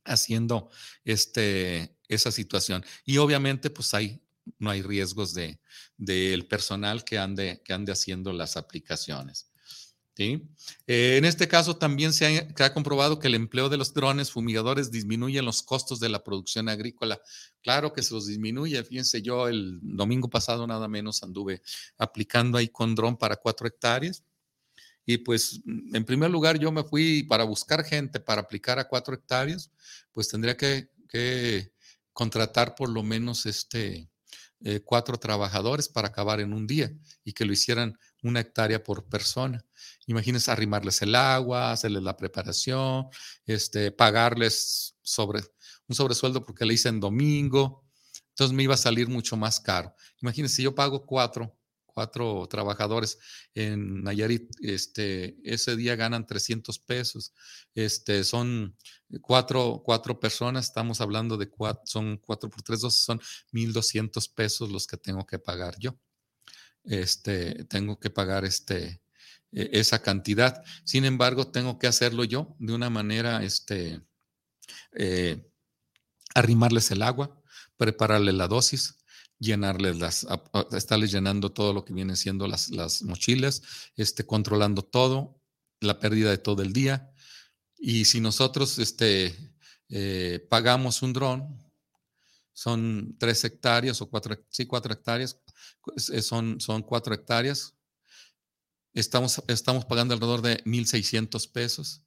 [0.04, 0.70] haciendo
[1.06, 2.84] este, esa situación.
[3.06, 4.22] Y obviamente, pues hay,
[4.60, 5.62] no hay riesgos de,
[5.96, 9.47] del personal que ande, que ande haciendo las aplicaciones.
[10.18, 10.41] ¿Sí?
[10.88, 14.89] Eh, en este caso también se ha, comprobado que el empleo de los drones fumigadores
[14.89, 17.22] disminuye los costos de la producción agrícola.
[17.61, 18.84] Claro que se los disminuye.
[18.84, 21.61] Fíjense, yo el domingo pasado nada menos anduve
[21.99, 24.24] aplicando ahí con dron para cuatro hectáreas.
[25.05, 25.61] Y pues,
[25.93, 29.70] en primer lugar, yo me fui para buscar gente para aplicar a cuatro hectáreas,
[30.11, 30.89] pues tendría que,
[32.11, 34.09] contratar por lo menos este,
[34.61, 36.91] eh, cuatro trabajadores para acabar en un día
[37.24, 39.63] y que lo hicieran una hectárea por persona.
[40.05, 43.07] Imagínense arrimarles el agua, hacerles la preparación,
[43.45, 45.41] este, pagarles sobre,
[45.88, 47.84] un sobresueldo porque le hice en domingo.
[48.30, 49.93] Entonces me iba a salir mucho más caro.
[50.22, 53.18] Imagínense, yo pago cuatro, cuatro trabajadores
[53.55, 57.34] en Nayarit, este, ese día ganan 300 pesos.
[57.74, 58.78] Este, son
[59.22, 63.20] cuatro, cuatro personas, estamos hablando de cuatro, son cuatro por tres, doce, son
[63.51, 65.97] 1,200 pesos los que tengo que pagar yo.
[66.88, 69.02] Este, tengo que pagar este,
[69.52, 70.64] e, esa cantidad.
[70.84, 74.02] Sin embargo, tengo que hacerlo yo de una manera, este,
[74.94, 75.50] eh,
[76.34, 77.42] arrimarles el agua,
[77.78, 78.98] prepararle la dosis,
[79.40, 80.28] llenarles las,
[80.72, 83.62] estarles llenando todo lo que viene siendo las, las mochilas,
[83.96, 85.40] este, controlando todo,
[85.80, 87.12] la pérdida de todo el día.
[87.78, 89.36] Y si nosotros este,
[89.90, 91.58] eh, pagamos un dron,
[92.54, 95.40] son tres hectáreas o cuatro, sí, cuatro hectáreas,
[95.97, 97.76] son, son cuatro hectáreas.
[98.93, 102.03] Estamos, estamos pagando alrededor de 1.600 pesos,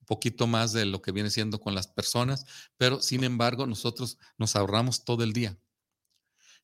[0.00, 2.46] un poquito más de lo que viene siendo con las personas,
[2.76, 5.58] pero sin embargo nosotros nos ahorramos todo el día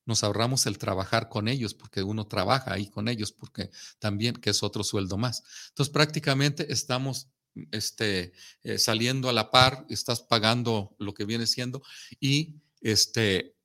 [0.07, 3.69] nos ahorramos el trabajar con ellos, porque uno trabaja ahí con ellos, porque
[3.99, 5.43] también que es otro sueldo más.
[5.69, 7.27] Entonces, prácticamente estamos
[7.71, 8.31] este,
[8.63, 11.83] eh, saliendo a la par, estás pagando lo que viene siendo
[12.21, 13.56] y este,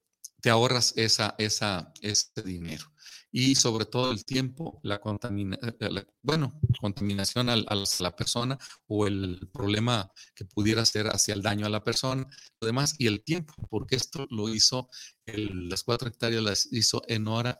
[0.42, 2.84] te ahorras esa, esa, ese dinero.
[3.30, 9.48] Y sobre todo el tiempo, la, contamina, eh, bueno, contaminación a, la persona o el
[9.50, 12.28] problema que pudiera ser hacia el daño a la persona,
[12.60, 14.90] lo demás, y el tiempo, porque esto lo hizo,
[15.24, 17.58] las cuatro hectáreas las hizo en hora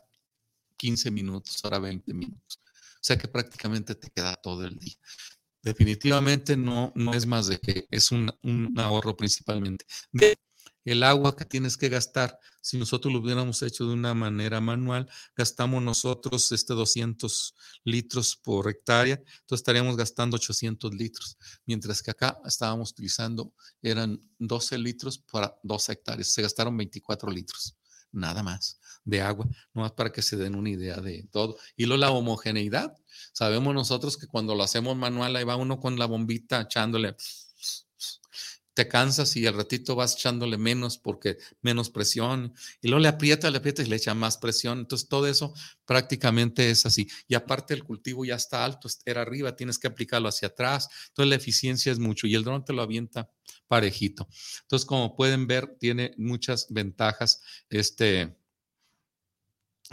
[0.77, 2.59] 15 minutos, hora 20 minutos.
[2.95, 4.95] O sea que prácticamente te queda todo el día.
[5.63, 9.85] Definitivamente no, no es más de que es un, un ahorro principalmente
[10.85, 12.37] el agua que tienes que gastar.
[12.61, 18.69] Si nosotros lo hubiéramos hecho de una manera manual, gastamos nosotros este 200 litros por
[18.69, 25.55] hectárea, entonces estaríamos gastando 800 litros, mientras que acá estábamos utilizando, eran 12 litros para
[25.63, 27.75] 2 hectáreas, se gastaron 24 litros,
[28.11, 31.57] nada más de agua, nomás para que se den una idea de todo.
[31.75, 32.95] Y luego la homogeneidad,
[33.33, 37.15] sabemos nosotros que cuando lo hacemos manual, ahí va uno con la bombita echándole
[38.73, 43.49] te cansas y al ratito vas echándole menos porque menos presión, y luego le aprieta,
[43.49, 44.79] le aprieta y le echa más presión.
[44.79, 45.53] Entonces, todo eso
[45.85, 47.07] prácticamente es así.
[47.27, 50.89] Y aparte, el cultivo ya está alto, era arriba, tienes que aplicarlo hacia atrás.
[51.09, 53.29] Entonces, la eficiencia es mucho y el dron te lo avienta
[53.67, 54.27] parejito.
[54.61, 58.35] Entonces, como pueden ver, tiene muchas ventajas este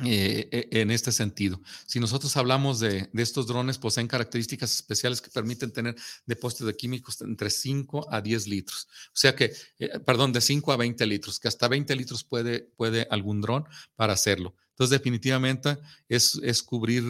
[0.05, 1.61] eh, e, en este sentido.
[1.87, 5.97] Si nosotros hablamos de, estos drones, poseen características especiales que permiten tener
[6.27, 8.89] depósitos de químicos entre 5 a 10 litros.
[9.07, 12.61] O sea que, eh, perdón, de 5 a 20 litros, que hasta 20 litros puede,
[12.77, 13.65] puede algún dron
[13.97, 14.55] para hacerlo.
[14.71, 15.79] Entonces, definitivamente
[16.09, 17.05] es, es cubrir,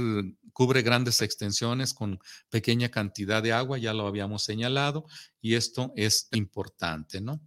[0.53, 2.18] cubre grandes extensiones con
[2.49, 5.07] pequeña cantidad de agua, ya lo habíamos señalado,
[5.41, 7.41] y esto es importante, ¿no?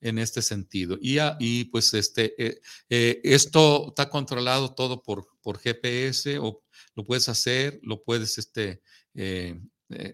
[0.00, 0.98] En este sentido.
[1.00, 6.62] Y, y pues este, eh, eh, esto está controlado todo por, por GPS o
[6.94, 8.82] lo puedes hacer, lo puedes este,
[9.14, 9.60] eh,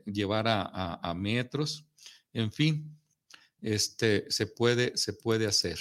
[0.06, 1.84] llevar a, metros,
[2.32, 2.96] en fin,
[3.60, 5.78] este, se, puede, se puede hacer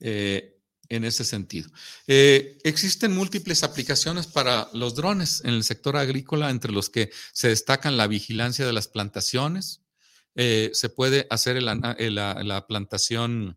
[0.00, 1.70] en ese sentido.
[2.06, 7.96] existen múltiples aplicaciones para los drones en el sector agrícola, entre los que se destacan
[7.96, 9.83] la vigilancia de las plantaciones,
[10.34, 13.56] eh, se puede hacer la, plantación,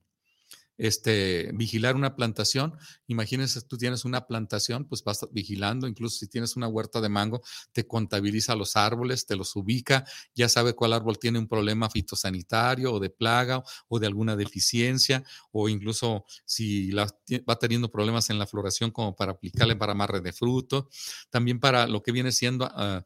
[0.78, 2.78] este, vigilar una plantación.
[3.08, 7.42] Imagínense, tú tienes una plantación, pues vas vigilando, incluso si tienes una huerta de mango,
[7.72, 10.06] te contabiliza los árboles, te los ubica,
[10.36, 15.24] ya sabe cuál árbol tiene un problema fitosanitario o de plaga o de alguna deficiencia,
[15.52, 20.32] o incluso si va teniendo problemas en la floración como para aplicarle para amarre de
[20.32, 20.90] fruto,
[21.32, 22.66] también para lo que viene siendo...
[22.68, 23.02] Uh,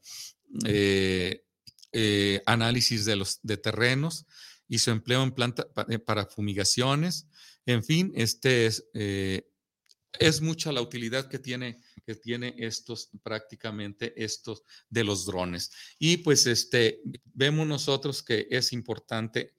[0.65, 1.45] eh,
[1.93, 4.25] eh, análisis de los de terrenos
[4.69, 7.27] y su empleo en planta eh, para fumigaciones.
[7.65, 9.45] En fin, este es, eh,
[10.17, 15.69] es mucha la utilidad que tiene, que tiene estos prácticamente estos de los drones.
[15.99, 19.53] Y pues este, vemos nosotros que es importante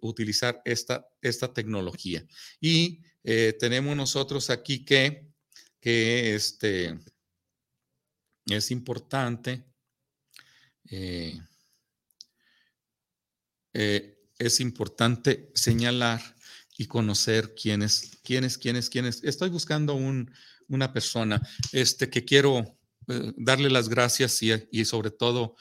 [0.00, 2.24] utilizar esta, esta tecnología.
[2.60, 3.02] Y
[3.58, 5.28] tenemos nosotros aquí que,
[5.80, 6.98] que este,
[8.46, 9.67] es importante
[10.90, 11.40] eh,
[13.74, 16.20] eh, es importante señalar
[16.76, 19.22] y conocer quiénes, quiénes, quiénes, quiénes.
[19.24, 20.30] Estoy buscando un,
[20.68, 21.40] una persona
[21.72, 22.78] este, que quiero
[23.08, 25.56] eh, darle las gracias y, sobre todo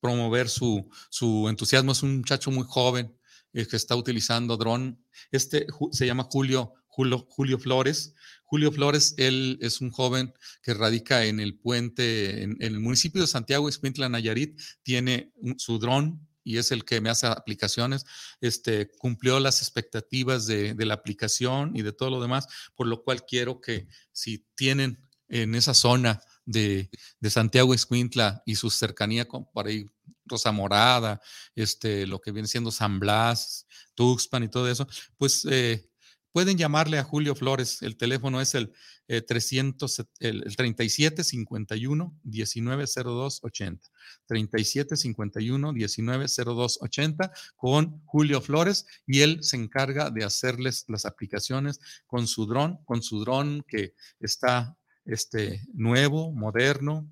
[0.00, 1.92] promover su, su, entusiasmo.
[1.92, 3.16] Es un muchacho muy joven
[3.52, 5.04] que está utilizando dron.
[5.30, 8.14] Este se llama Julio, Julio, Julio Flores.
[8.52, 13.26] Julio Flores, él es un joven que radica en el puente, en, el municipio de
[13.26, 18.04] Santiago, Escuintla, Nayarit, tiene su dron y es el que me hace aplicaciones,
[18.42, 23.24] este, cumplió las expectativas de, la aplicación y de todo lo demás, por lo cual
[23.24, 26.90] quiero que si tienen en esa zona de,
[27.30, 29.86] Santiago Escuintla y su cercanía con, para ahí,
[30.26, 31.22] Rosa Morada,
[31.54, 34.86] este, lo que viene siendo San Blas, Tuxpan y todo eso,
[35.16, 35.88] pues eh,
[36.32, 37.82] pueden llamarle a Julio Flores.
[37.82, 38.72] El teléfono es el,
[39.06, 43.88] 300, el, 37 51 19 02 80.
[44.26, 51.04] 37 51 19 02 80 con Julio Flores y él se encarga de hacerles las
[51.04, 57.10] aplicaciones con su dron, con su dron que está este, nuevo, moderno,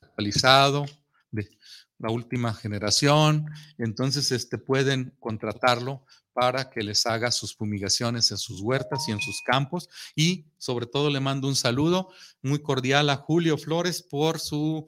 [0.00, 0.86] actualizado,
[1.30, 1.48] de
[1.98, 3.46] la última generación.
[3.78, 6.04] Entonces, este, pueden contratarlo
[6.36, 9.88] para que les haga sus fumigaciones en sus huertas y en sus campos.
[10.14, 12.10] Y sobre todo le mando un saludo
[12.42, 14.86] muy cordial a Julio Flores por su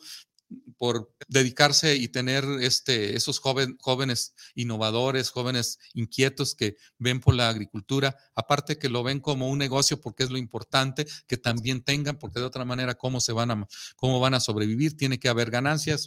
[0.76, 8.16] por dedicarse y tener este, esos jóvenes innovadores, jóvenes inquietos que ven por la agricultura,
[8.34, 12.40] aparte que lo ven como un negocio porque es lo importante que también tengan, porque
[12.40, 14.96] de otra manera, ¿cómo, se van, a, cómo van a sobrevivir?
[14.96, 16.07] Tiene que haber ganancias,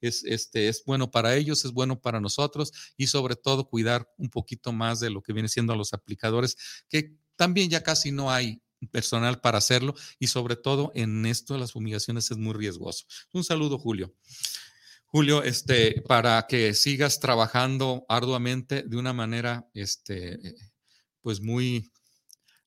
[0.00, 4.30] es, este, es bueno para ellos, es bueno para nosotros y sobre todo cuidar un
[4.30, 6.56] poquito más de lo que viene siendo a los aplicadores,
[6.88, 11.60] que también ya casi no hay personal para hacerlo y sobre todo en esto de
[11.60, 13.04] las fumigaciones es muy riesgoso.
[13.32, 14.14] Un saludo, Julio.
[15.06, 20.38] Julio, este, para que sigas trabajando arduamente de una manera, este,
[21.22, 21.90] pues muy,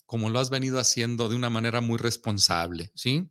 [0.06, 3.30] como lo has venido haciendo, de una manera muy responsable, ¿sí?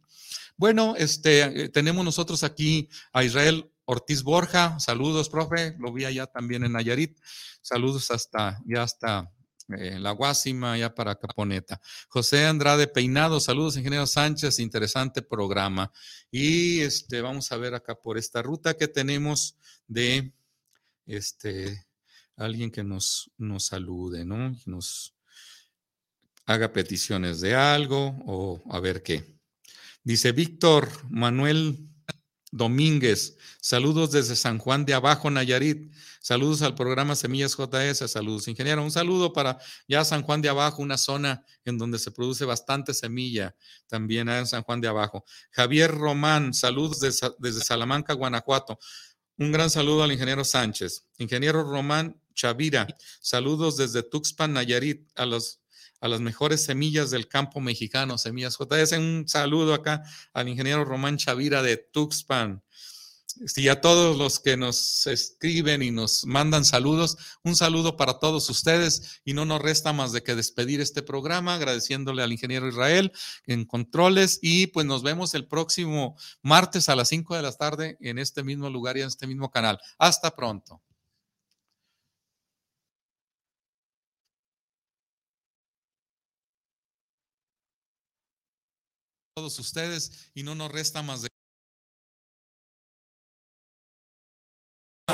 [0.57, 4.79] Bueno, este, tenemos nosotros aquí a Israel Ortiz Borja.
[4.79, 5.75] Saludos, profe.
[5.79, 7.19] Lo vi allá también en Nayarit.
[7.63, 9.33] Saludos hasta, ya hasta
[9.77, 11.81] eh, la Guásima, ya para Caponeta.
[12.09, 15.93] José Andrade Peinado, saludos, ingeniero Sánchez, interesante programa.
[16.31, 19.57] Y este, vamos a ver acá por esta ruta que tenemos
[19.87, 20.33] de
[21.07, 21.87] este,
[22.37, 24.57] alguien que nos, nos salude, ¿no?
[24.65, 25.15] Nos
[26.47, 29.39] haga peticiones de algo o a ver qué.
[30.03, 31.91] Dice Víctor Manuel
[32.51, 35.93] Domínguez, saludos desde San Juan de Abajo, Nayarit.
[36.21, 38.83] Saludos al programa Semillas JS, saludos ingeniero.
[38.83, 42.95] Un saludo para ya San Juan de Abajo, una zona en donde se produce bastante
[42.95, 43.55] semilla,
[43.87, 45.25] también en San Juan de Abajo.
[45.51, 48.79] Javier Román, saludos desde, desde Salamanca, Guanajuato.
[49.37, 51.07] Un gran saludo al ingeniero Sánchez.
[51.19, 52.87] Ingeniero Román Chavira,
[53.21, 55.61] saludos desde Tuxpan, Nayarit, a los
[56.01, 58.93] a las mejores semillas del campo mexicano, Semillas JS.
[58.93, 62.63] Un saludo acá al ingeniero Román Chavira de Tuxpan.
[63.57, 68.49] Y a todos los que nos escriben y nos mandan saludos, un saludo para todos
[68.51, 73.13] ustedes y no nos resta más de que despedir este programa agradeciéndole al ingeniero Israel
[73.47, 77.97] en controles y pues nos vemos el próximo martes a las 5 de la tarde
[78.01, 79.79] en este mismo lugar y en este mismo canal.
[79.99, 80.81] Hasta pronto.
[89.39, 91.29] Todos ustedes y no nos resta más de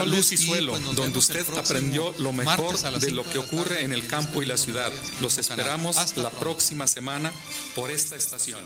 [0.07, 4.07] Luz y Suelo, pues donde usted aprendió lo mejor de lo que ocurre en el
[4.07, 4.91] campo y la ciudad.
[5.21, 7.33] Los esperamos la próxima semana
[7.75, 8.61] por esta estación.